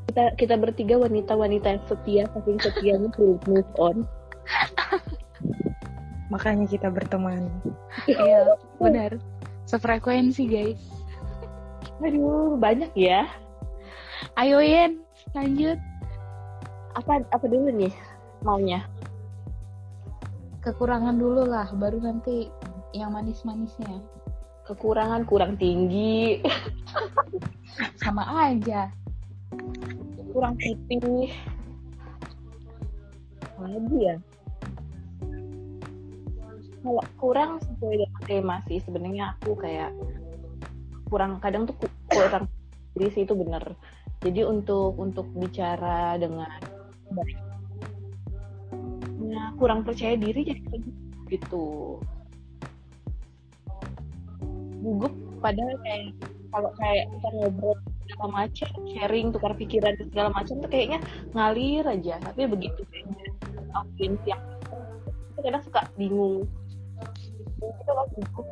Kita 0.10 0.24
kita 0.36 0.56
bertiga 0.60 0.96
wanita-wanita 1.00 1.68
yang 1.80 1.84
setia, 1.88 2.24
saking 2.34 2.60
setianya 2.60 3.10
belum 3.16 3.40
move 3.48 3.72
on. 3.80 3.98
Makanya 6.34 6.66
kita 6.66 6.90
berteman. 6.90 7.48
iya 8.10 8.58
benar 8.82 9.22
sefrekuensi 9.70 10.44
guys 10.50 10.82
Aduh, 12.02 12.58
banyak 12.58 12.90
ya. 12.98 13.30
ayo 14.36 14.60
Yen 14.60 15.00
lanjut 15.32 15.78
Apa 16.98 17.22
apa 17.32 17.46
dulu 17.48 17.70
nih 17.72 17.94
maunya? 18.42 18.82
kekurangan 20.64 21.16
dulu 21.16 21.44
lah 21.48 21.68
baru 21.76 22.00
nanti 22.02 22.48
yang 22.92 23.14
manis-manisnya 23.14 24.00
Kekurangan 24.64 25.28
kurang 25.28 25.60
tinggi, 25.60 26.40
sama 28.02 28.24
aja 28.48 28.88
kurang 30.34 30.54
putih. 30.58 31.30
Lagi 33.62 33.98
ya. 34.02 34.16
Kalau 36.84 37.04
kurang 37.16 37.52
sesuai 37.64 37.96
dengan 37.96 38.24
tema 38.28 38.56
sih 38.68 38.84
sebenarnya 38.84 39.40
aku 39.40 39.56
kayak 39.56 39.96
kurang 41.08 41.40
kadang 41.40 41.64
tuh 41.64 41.78
ku- 41.80 41.98
kurang 42.12 42.52
diri 42.98 43.10
sih 43.14 43.24
itu 43.24 43.38
bener. 43.38 43.64
Jadi 44.20 44.44
untuk 44.44 45.00
untuk 45.00 45.28
bicara 45.32 46.20
dengan 46.20 46.50
nah, 49.24 49.50
kurang 49.56 49.88
percaya 49.88 50.20
diri 50.20 50.44
jadi 50.44 50.62
kayak 50.68 50.82
gitu. 51.32 52.00
Gugup 54.84 55.14
padahal 55.40 55.76
kayak 55.88 56.12
kalau 56.52 56.72
kayak 56.76 57.08
kita 57.08 57.28
ngobrol 57.40 57.80
segala 58.14 58.46
macam, 58.46 58.70
sharing, 58.94 59.28
tukar 59.34 59.54
pikiran 59.58 59.98
segala 59.98 60.30
macam 60.30 60.56
tuh 60.62 60.70
kayaknya 60.70 61.00
ngalir 61.34 61.84
aja. 61.90 62.22
Tapi 62.22 62.46
begitu 62.46 62.82
kayaknya 62.94 63.26
audiens 63.74 64.22
yang 64.30 64.42
itu 65.34 65.40
kadang 65.42 65.64
suka 65.66 65.82
bingung. 65.98 66.46
Itu 67.58 67.92
loh 67.92 68.06
gugup. 68.14 68.48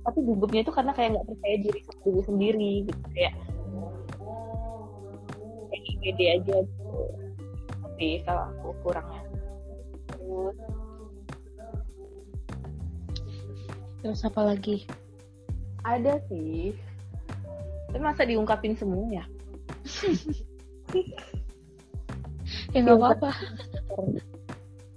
Tapi 0.00 0.18
gugupnya 0.24 0.60
itu 0.64 0.72
karena 0.72 0.92
kayak 0.96 1.12
nggak 1.12 1.28
percaya 1.28 1.56
diri 1.60 1.80
sama 1.84 2.00
diri 2.00 2.22
sendiri 2.24 2.70
gitu 2.88 3.04
kayak 3.12 3.34
kayak 5.68 5.96
pede 6.00 6.26
aja 6.40 6.56
gitu. 6.64 6.96
Tapi 7.84 8.08
kalau 8.24 8.44
aku 8.48 8.68
kurangnya. 8.80 9.22
Terus 10.08 10.56
terus 14.00 14.20
apa 14.24 14.40
lagi 14.40 14.88
ada 15.84 16.16
sih. 16.32 16.72
Tapi 17.90 18.06
masa 18.06 18.22
diungkapin 18.22 18.78
semua 18.78 19.02
ya? 19.10 19.26
ya 22.70 22.86
nggak 22.86 23.02
apa-apa. 23.02 23.34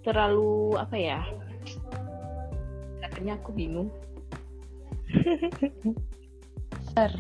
Terlalu 0.06 0.78
apa 0.78 0.94
ya? 0.94 1.26
Katanya 3.02 3.42
aku 3.42 3.50
bingung. 3.50 3.90
Bener. 6.94 7.18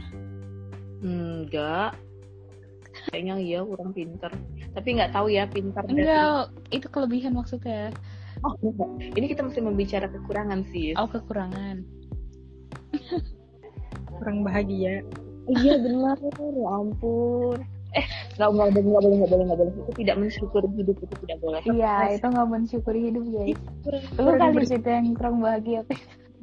enggak. 1.02 1.98
Kayaknya 3.10 3.34
iya 3.42 3.66
kurang 3.66 3.98
pinter. 3.98 4.30
Tapi 4.78 4.88
nggak 4.94 5.10
tahu 5.10 5.34
ya 5.34 5.50
pintar 5.50 5.90
dan 5.90 5.98
enggak 5.98 6.54
itu 6.70 6.86
kelebihan 6.94 7.34
maksudnya. 7.34 7.90
Oh 8.46 8.54
enggak. 8.62 9.18
ini 9.18 9.26
kita 9.26 9.42
mesti 9.42 9.66
membicara 9.66 10.06
kekurangan 10.06 10.70
sih. 10.70 10.94
Oh 11.02 11.10
kekurangan. 11.10 11.82
Kurang 14.22 14.46
bahagia. 14.46 15.02
Iya 15.49 15.75
benar. 15.79 16.17
Ya 16.23 16.67
ampun. 16.69 17.60
Eh 17.93 18.06
nggak 18.39 18.49
nggak 18.49 18.69
boleh 18.73 18.82
nggak 18.89 19.03
boleh 19.03 19.15
nggak 19.17 19.32
boleh 19.32 19.45
nggak 19.45 19.60
boleh. 19.60 19.73
Itu 19.73 19.91
tidak 20.01 20.15
mensyukuri 20.17 20.67
hidup 20.79 20.97
itu 20.97 21.15
tidak 21.27 21.38
boleh. 21.43 21.62
Iya 21.69 21.95
itu 22.17 22.25
nggak 22.25 22.49
mensyukuri 22.49 22.99
hidup 23.12 23.23
guys. 23.29 23.60
Kurang, 23.86 24.03
lu 24.17 24.32
kali. 24.39 24.65
itu 24.65 24.89
yang 24.89 25.08
kurang 25.13 25.36
bahagia. 25.43 25.82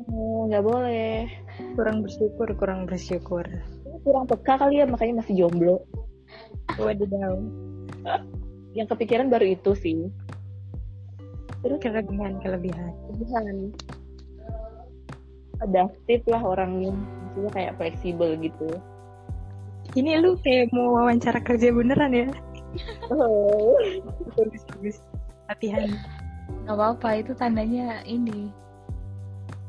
Oh, 0.09 0.49
nggak 0.49 0.65
boleh. 0.65 1.29
Kurang 1.77 1.97
bersyukur, 2.01 2.49
kurang 2.57 2.89
bersyukur. 2.89 3.45
kurang 4.01 4.25
peka 4.25 4.57
kali 4.57 4.81
ya 4.81 4.89
makanya 4.89 5.21
masih 5.21 5.45
jomblo. 5.45 5.85
Wadidaw. 6.81 7.37
yang 8.73 8.89
kepikiran 8.89 9.29
baru 9.29 9.53
itu 9.53 9.77
sih. 9.77 10.09
Terus? 11.61 11.77
Kelebihan, 11.85 12.41
kelebihan. 12.41 12.93
Tuhan 13.21 13.77
adaptif 15.61 16.25
lah 16.25 16.41
orangnya 16.41 16.93
maksudnya 17.41 17.57
kayak 17.57 17.73
fleksibel 17.81 18.37
gitu 18.37 18.69
Ini 19.91 20.23
lu 20.23 20.39
kayak 20.39 20.71
mau 20.71 20.95
wawancara 21.03 21.43
kerja 21.43 21.75
beneran 21.75 22.15
ya? 22.15 22.29
oh. 23.11 23.75
Bagus, 24.39 24.63
bagus. 24.71 24.97
Latihan. 25.51 25.91
nggak 26.63 26.77
apa-apa 26.79 27.09
itu 27.19 27.33
tandanya 27.35 27.99
ini 28.07 28.51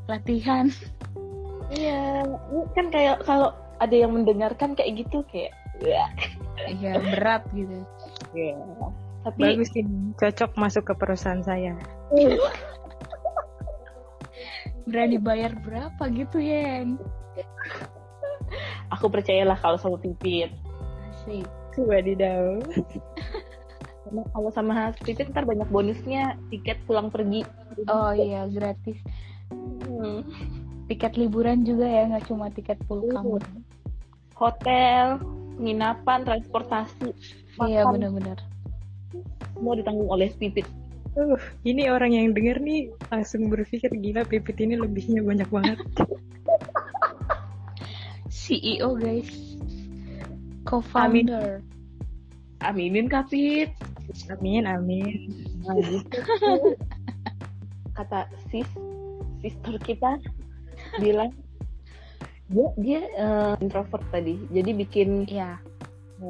latihan 0.06 0.70
iya 1.74 2.22
kan 2.78 2.86
kayak 2.92 3.22
kalau 3.26 3.50
ada 3.80 3.94
yang 3.96 4.14
mendengarkan 4.14 4.78
kayak 4.78 5.02
gitu 5.02 5.26
kayak 5.26 5.50
iya 6.68 6.98
berat 7.16 7.42
gitu 7.50 7.82
Iya. 8.30 8.54
tapi 9.26 9.40
Bagus 9.58 9.70
ini. 9.74 10.14
Cocok 10.16 10.50
masuk 10.56 10.82
ke 10.88 10.94
perusahaan 10.94 11.42
saya. 11.42 11.74
berani 14.82 15.18
bayar 15.18 15.54
berapa 15.62 16.02
gitu 16.10 16.42
Yen 16.42 16.98
aku 18.92 19.06
percayalah 19.08 19.56
kalau 19.58 19.78
sama 19.80 19.96
pipit. 19.98 20.52
Asik. 21.10 21.46
Wadidaw. 21.72 22.60
kalau 24.12 24.50
sama 24.56 24.92
Pipit 25.00 25.32
ntar 25.32 25.48
banyak 25.48 25.68
bonusnya. 25.72 26.36
Tiket 26.52 26.76
pulang 26.84 27.08
pergi. 27.08 27.48
Oh 27.88 28.12
iya 28.12 28.44
gratis. 28.48 29.00
Hmm. 29.52 30.24
tiket 30.90 31.14
liburan 31.16 31.62
juga 31.64 31.86
ya 31.86 32.10
nggak 32.10 32.26
cuma 32.28 32.50
tiket 32.52 32.76
Iya. 32.76 32.86
pulang 32.90 33.38
hotel 34.34 35.22
penginapan 35.56 36.20
transportasi 36.26 37.14
iya 37.68 37.86
makan, 37.86 37.92
benar-benar. 37.96 38.38
Semua 39.54 39.78
ditanggung 39.78 40.10
oleh 40.10 40.28
Pipit. 40.36 40.66
Uh, 41.12 41.36
ini 41.62 41.92
orang 41.92 42.16
yang 42.16 42.32
denger 42.32 42.58
nih 42.58 42.88
langsung 43.12 43.46
berpikir 43.52 43.92
gila 43.92 44.24
Pipit 44.26 44.58
ini 44.58 44.80
lebihnya 44.80 45.22
banyak 45.22 45.48
banget. 45.48 45.78
CEO 48.32 48.96
guys. 48.96 49.28
Co-founder. 50.64 51.60
Aminin 52.64 53.10
Kak 53.10 53.28
Pit 53.28 53.74
Amin, 54.28 54.64
amin. 54.66 55.30
Nah, 55.62 55.78
gitu. 55.78 56.18
kata 57.92 58.24
sis 58.48 58.68
sister 59.44 59.76
kita 59.84 60.16
bilang 60.96 61.28
dia 62.48 62.68
dia 62.80 63.00
eh, 63.16 63.54
introvert 63.60 64.04
tadi. 64.12 64.36
Jadi 64.52 64.70
bikin 64.76 65.28
ya 65.28 65.60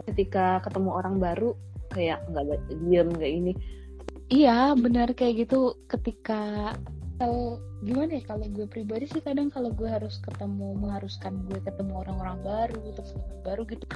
ketika 0.08 0.62
ketemu 0.64 0.90
orang 0.94 1.16
baru 1.20 1.52
kayak 1.92 2.22
nggak 2.30 2.60
diem 2.86 3.08
nggak 3.12 3.32
ini. 3.32 3.52
Iya 4.32 4.72
benar 4.78 5.12
kayak 5.12 5.48
gitu. 5.48 5.76
Ketika 5.90 6.72
kalau 7.22 7.62
gimana 7.86 8.18
ya 8.18 8.22
kalau 8.26 8.46
gue 8.50 8.66
pribadi 8.66 9.06
sih 9.06 9.22
kadang 9.22 9.46
kalau 9.46 9.70
gue 9.70 9.86
harus 9.86 10.18
ketemu 10.26 10.74
mengharuskan 10.74 11.38
gue 11.46 11.62
ketemu 11.62 12.02
orang-orang 12.02 12.42
baru 12.42 12.82
teman 12.98 13.22
baru 13.46 13.62
gitu 13.70 13.86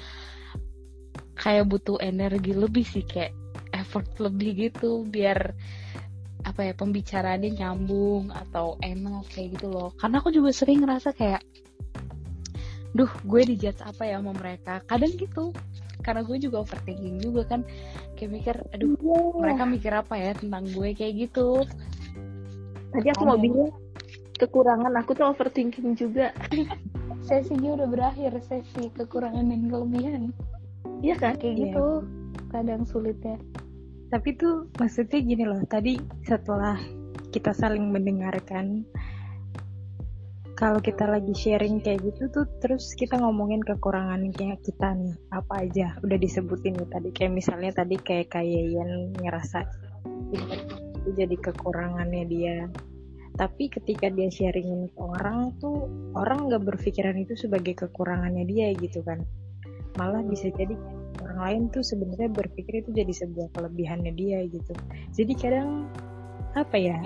kayak 1.34 1.66
butuh 1.66 1.98
energi 1.98 2.54
lebih 2.54 2.86
sih 2.86 3.02
kayak 3.02 3.34
effort 3.74 4.06
lebih 4.22 4.70
gitu 4.70 5.02
biar 5.10 5.58
apa 6.46 6.70
ya 6.70 6.72
pembicaraannya 6.78 7.58
nyambung 7.58 8.30
atau 8.30 8.78
enak 8.78 9.26
kayak 9.34 9.58
gitu 9.58 9.66
loh. 9.74 9.90
Karena 9.98 10.22
aku 10.22 10.30
juga 10.30 10.54
sering 10.54 10.86
ngerasa 10.86 11.10
kayak 11.10 11.42
duh 12.94 13.10
gue 13.26 13.42
dijudge 13.42 13.82
apa 13.82 14.06
ya 14.06 14.22
sama 14.22 14.38
mereka? 14.38 14.78
Kadang 14.86 15.10
gitu 15.18 15.50
karena 16.06 16.22
gue 16.22 16.38
juga 16.38 16.62
overthinking 16.62 17.18
juga 17.18 17.42
kan 17.50 17.66
kayak 18.14 18.30
mikir 18.30 18.54
aduh 18.70 18.94
mereka 19.42 19.66
mikir 19.66 19.90
apa 19.90 20.14
ya 20.14 20.30
tentang 20.38 20.62
gue? 20.70 20.94
Kayak 20.94 21.26
gitu 21.26 21.66
tadi 22.92 23.08
aku 23.10 23.22
mau 23.26 23.38
bilang 23.38 23.72
kekurangan 24.36 24.92
aku 25.00 25.16
tuh 25.16 25.32
overthinking 25.32 25.96
juga. 25.96 26.30
Sesinya 27.26 27.74
udah 27.74 27.88
berakhir 27.90 28.38
sesi 28.44 28.86
kekurangan 28.94 29.50
dan 29.50 29.66
kelebihan. 29.66 30.22
Iya 31.02 31.14
kan? 31.18 31.34
Kayak 31.40 31.54
Iya. 31.56 31.62
gitu 31.66 31.86
kadang 32.52 32.82
sulitnya. 32.86 33.36
Tapi 34.06 34.38
tuh 34.38 34.70
maksudnya 34.78 35.18
gini 35.18 35.42
loh, 35.42 35.58
tadi 35.66 35.98
setelah 36.22 36.78
kita 37.34 37.50
saling 37.50 37.90
mendengarkan, 37.90 38.86
kalau 40.54 40.78
kita 40.78 41.04
lagi 41.10 41.34
sharing 41.34 41.82
kayak 41.82 42.06
gitu 42.06 42.30
tuh, 42.30 42.46
terus 42.62 42.94
kita 42.94 43.18
ngomongin 43.18 43.60
kekurangan 43.66 44.30
kayak 44.30 44.62
kita 44.62 44.94
nih, 44.94 45.12
apa 45.34 45.66
aja, 45.66 45.98
udah 46.06 46.16
disebutin 46.22 46.78
nih 46.78 46.88
tadi, 46.88 47.08
kayak 47.10 47.34
misalnya 47.34 47.74
tadi 47.74 47.98
kayak 47.98 48.30
Kayayan 48.30 49.12
ngerasa 49.18 49.66
itu 51.06 51.22
jadi 51.22 51.38
kekurangannya 51.38 52.26
dia. 52.26 52.66
Tapi 53.38 53.70
ketika 53.70 54.10
dia 54.10 54.26
sharingin 54.26 54.90
ke 54.90 54.98
orang 54.98 55.54
tuh, 55.62 55.86
orang 56.18 56.50
nggak 56.50 56.66
berpikiran 56.66 57.14
itu 57.14 57.38
sebagai 57.38 57.78
kekurangannya 57.78 58.42
dia 58.42 58.74
gitu 58.74 59.06
kan. 59.06 59.22
Malah 59.94 60.26
bisa 60.26 60.50
jadi 60.50 60.74
orang 61.22 61.38
lain 61.38 61.62
tuh 61.70 61.86
sebenarnya 61.86 62.26
berpikir 62.34 62.82
itu 62.82 62.90
jadi 62.90 63.12
sebuah 63.14 63.54
kelebihannya 63.54 64.10
dia 64.18 64.42
gitu. 64.50 64.74
Jadi 65.14 65.32
kadang 65.38 65.86
apa 66.58 66.74
ya 66.74 66.98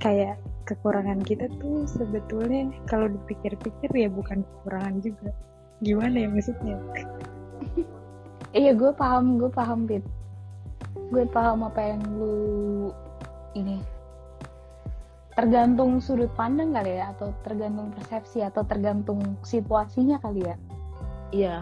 kayak 0.00 0.40
kekurangan 0.64 1.20
kita 1.20 1.52
tuh 1.60 1.84
sebetulnya 1.84 2.72
kalau 2.88 3.12
dipikir-pikir 3.12 3.92
ya 3.92 4.08
bukan 4.08 4.48
kekurangan 4.48 4.96
juga. 5.04 5.28
Gimana 5.84 6.24
ya 6.24 6.28
maksudnya? 6.32 6.80
Iya 8.52 8.76
gue 8.76 8.92
paham 8.92 9.40
gue 9.40 9.48
paham 9.48 9.88
Pit 9.88 10.04
gue 11.12 11.28
paham 11.28 11.68
apa 11.68 11.92
yang 11.92 12.00
lu 12.16 12.36
ini. 13.52 13.76
Tergantung 15.36 16.00
sudut 16.00 16.32
pandang 16.32 16.72
kali 16.72 16.96
ya 16.96 17.12
atau 17.12 17.32
tergantung 17.44 17.92
persepsi 17.92 18.40
atau 18.40 18.64
tergantung 18.64 19.36
situasinya 19.44 20.16
kali 20.24 20.48
ya. 20.48 20.56
Iya. 21.32 21.56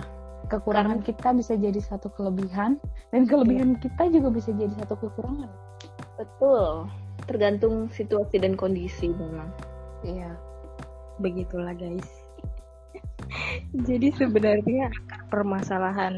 Kekurangan 0.50 1.02
kita 1.06 1.30
bisa 1.34 1.54
jadi 1.54 1.78
satu 1.78 2.10
kelebihan 2.14 2.78
dan 3.14 3.22
kelebihan 3.26 3.78
kita 3.78 4.10
juga 4.10 4.34
bisa 4.34 4.50
jadi 4.54 4.74
satu 4.82 4.98
kekurangan. 4.98 5.50
Betul. 6.18 6.90
Tergantung 7.26 7.86
situasi 7.94 8.42
dan 8.42 8.58
kondisi 8.58 9.10
memang. 9.14 9.50
Iya. 10.02 10.34
Begitulah 11.22 11.74
guys. 11.74 12.06
Jadi 13.86 14.10
sebenarnya 14.18 14.90
akar 14.90 15.20
permasalahan 15.30 16.14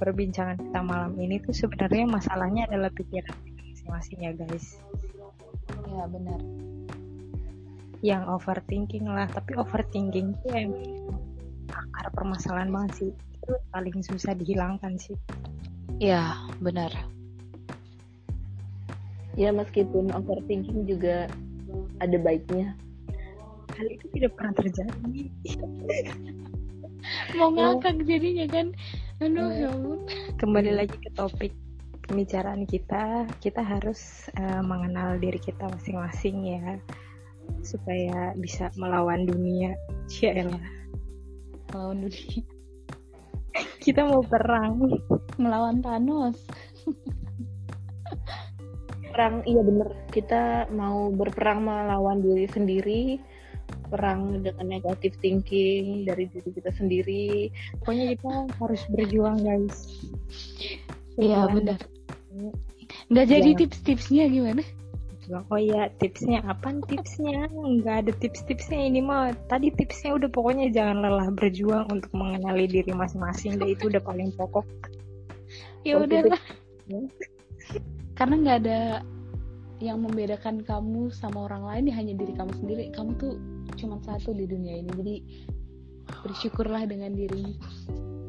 perbincangan 0.00 0.56
kita 0.56 0.80
malam 0.80 1.12
ini 1.20 1.36
tuh 1.44 1.52
sebenarnya 1.52 2.08
masalahnya 2.08 2.64
adalah 2.72 2.88
pikiran 2.96 3.36
kita 3.44 3.60
masing-masing 3.68 4.18
ya 4.24 4.32
guys. 4.32 4.80
Iya 5.84 6.04
benar. 6.08 6.40
Yang 8.00 8.22
overthinking 8.32 9.04
lah 9.04 9.28
tapi 9.28 9.60
overthinking 9.60 10.32
itu 10.40 10.48
emang 10.56 11.20
akar 11.68 12.08
permasalahan 12.16 12.72
banget 12.72 12.92
sih. 12.96 13.10
Itu 13.12 13.60
paling 13.68 14.00
susah 14.00 14.32
dihilangkan 14.32 14.96
sih. 14.96 15.20
Iya 16.00 16.48
benar. 16.64 16.88
Ya 19.36 19.52
meskipun 19.52 20.08
overthinking 20.16 20.88
juga 20.88 21.28
ada 22.00 22.16
baiknya. 22.16 22.72
Hal 23.76 23.86
itu 23.86 24.08
tidak 24.16 24.32
pernah 24.34 24.56
terjadi. 24.56 25.28
Mau 27.36 27.52
ngakak 27.52 28.04
jadinya 28.04 28.46
kan 28.48 28.72
aduh 29.20 29.52
ya 29.52 29.68
ampun 29.68 30.00
kembali 30.40 30.72
lagi 30.80 30.96
ke 30.96 31.12
topik 31.12 31.52
pembicaraan 32.10 32.66
kita. 32.66 33.30
Kita 33.38 33.62
harus 33.62 34.26
eh, 34.34 34.62
mengenal 34.66 35.22
diri 35.22 35.38
kita 35.38 35.70
masing-masing 35.70 36.58
ya 36.58 36.74
supaya 37.62 38.34
bisa 38.34 38.74
melawan 38.74 39.22
dunia. 39.30 39.78
Cialah. 40.10 40.82
melawan 41.70 42.02
dunia. 42.02 42.42
Kita 43.84 44.02
mau 44.10 44.26
perang. 44.26 44.82
Melawan 45.38 45.78
Thanos. 45.78 46.34
Perang 49.14 49.46
iya 49.46 49.62
bener. 49.62 49.94
Kita 50.10 50.66
mau 50.74 51.14
berperang 51.14 51.62
melawan 51.62 52.18
diri 52.18 52.46
sendiri 52.50 53.02
perang 53.90 54.40
dengan 54.46 54.66
negative 54.70 55.18
thinking 55.18 56.06
dari 56.06 56.30
diri 56.30 56.50
kita 56.54 56.70
sendiri. 56.72 57.50
Pokoknya 57.82 58.14
kita 58.14 58.32
harus 58.62 58.82
berjuang 58.94 59.42
guys. 59.42 59.76
Iya 61.18 61.50
benar. 61.50 61.80
Nggak 63.10 63.26
jadi 63.26 63.50
tips-tipsnya 63.58 64.24
gimana? 64.30 64.62
Oh 65.30 65.58
iya 65.58 65.86
tipsnya 66.02 66.42
apa? 66.42 66.74
Tipsnya? 66.90 67.46
Nggak 67.50 67.96
ada 68.06 68.12
tips-tipsnya 68.18 68.80
ini 68.90 68.98
mah. 68.98 69.30
Tadi 69.46 69.70
tipsnya 69.70 70.18
udah 70.18 70.26
pokoknya 70.30 70.74
jangan 70.74 71.06
lelah 71.06 71.30
berjuang 71.34 71.86
untuk 71.90 72.10
mengenali 72.14 72.66
diri 72.66 72.90
masing-masing. 72.90 73.58
Deh 73.58 73.78
itu 73.78 73.90
udah 73.90 74.02
paling 74.02 74.34
pokok. 74.34 74.66
Ya 75.86 75.96
Oh, 75.98 76.04
udah 76.04 76.34
lah 76.34 76.42
tips. 76.90 77.30
karena 78.18 78.34
nggak 78.42 78.58
ada 78.66 78.80
yang 79.80 80.04
membedakan 80.04 80.60
kamu 80.60 81.08
sama 81.10 81.48
orang 81.48 81.64
lain 81.64 81.84
ya 81.88 81.94
hanya 81.96 82.14
diri 82.20 82.32
kamu 82.36 82.52
sendiri. 82.60 82.84
Kamu 82.92 83.16
tuh 83.16 83.34
cuma 83.80 83.96
satu 84.04 84.36
di 84.36 84.44
dunia 84.44 84.84
ini. 84.84 84.90
Jadi 84.92 85.16
bersyukurlah 86.22 86.84
dengan 86.84 87.16
dirimu. 87.16 87.56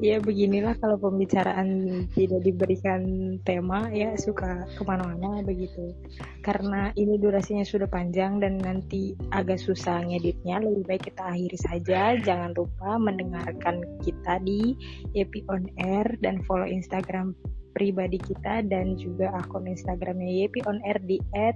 Ya 0.02 0.18
beginilah 0.18 0.82
kalau 0.82 0.98
pembicaraan 0.98 1.70
tidak 2.18 2.42
diberikan 2.42 3.38
tema 3.46 3.86
ya 3.94 4.18
suka 4.18 4.66
ke 4.74 4.82
mana-mana 4.82 5.46
begitu. 5.46 5.94
Karena 6.42 6.90
ini 6.98 7.22
durasinya 7.22 7.62
sudah 7.62 7.86
panjang 7.86 8.42
dan 8.42 8.58
nanti 8.58 9.14
agak 9.30 9.62
susah 9.62 10.02
ngeditnya 10.02 10.58
lebih 10.58 10.90
baik 10.90 11.14
kita 11.14 11.22
akhiri 11.22 11.60
saja. 11.62 12.18
Jangan 12.18 12.58
lupa 12.58 12.98
mendengarkan 12.98 13.86
kita 14.02 14.42
di 14.42 14.74
Yepi 15.14 15.46
On 15.54 15.70
Air 15.78 16.18
dan 16.26 16.42
follow 16.50 16.66
Instagram 16.66 17.38
pribadi 17.71 18.19
kita 18.19 18.63
dan 18.67 18.99
juga 18.99 19.31
akun 19.36 19.67
Instagramnya 19.67 20.45
Yepi 20.45 20.60
On 20.67 20.79
Air 20.84 20.99
di 21.03 21.17
at 21.34 21.55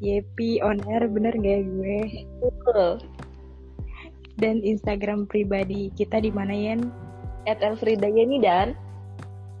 Yepi 0.00 0.64
On 0.64 0.80
Air 0.88 1.12
bener 1.12 1.36
gak 1.36 1.44
ya 1.44 1.60
gue? 1.60 2.00
Betul. 2.40 2.88
Dan 4.40 4.64
Instagram 4.64 5.28
pribadi 5.28 5.92
kita 5.92 6.24
di 6.24 6.32
mana 6.32 6.56
Yen? 6.56 6.88
At 7.44 7.60
Elfrida 7.60 8.08
Yeni 8.08 8.40
dan. 8.40 8.72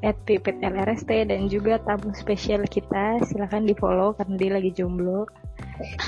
At 0.00 0.16
pipit 0.24 0.56
LRST 0.64 1.28
dan 1.28 1.52
juga 1.52 1.76
tamu 1.84 2.16
spesial 2.16 2.64
kita. 2.64 3.20
Silahkan 3.28 3.68
di 3.68 3.76
follow 3.76 4.16
karena 4.16 4.34
dia 4.40 4.50
lagi 4.56 4.72
jomblo. 4.72 5.28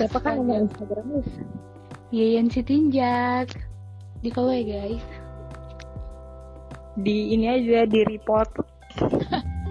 Siapa 0.00 0.16
kan 0.16 0.40
nama 0.40 0.64
Instagramnya? 0.64 1.20
Yayan 2.08 2.48
Sitinjak. 2.48 3.52
Di 4.24 4.32
follow 4.32 4.56
ya 4.56 4.64
guys. 4.64 5.04
Di 6.96 7.36
ini 7.36 7.52
aja 7.52 7.84
di 7.84 8.00
report 8.08 8.52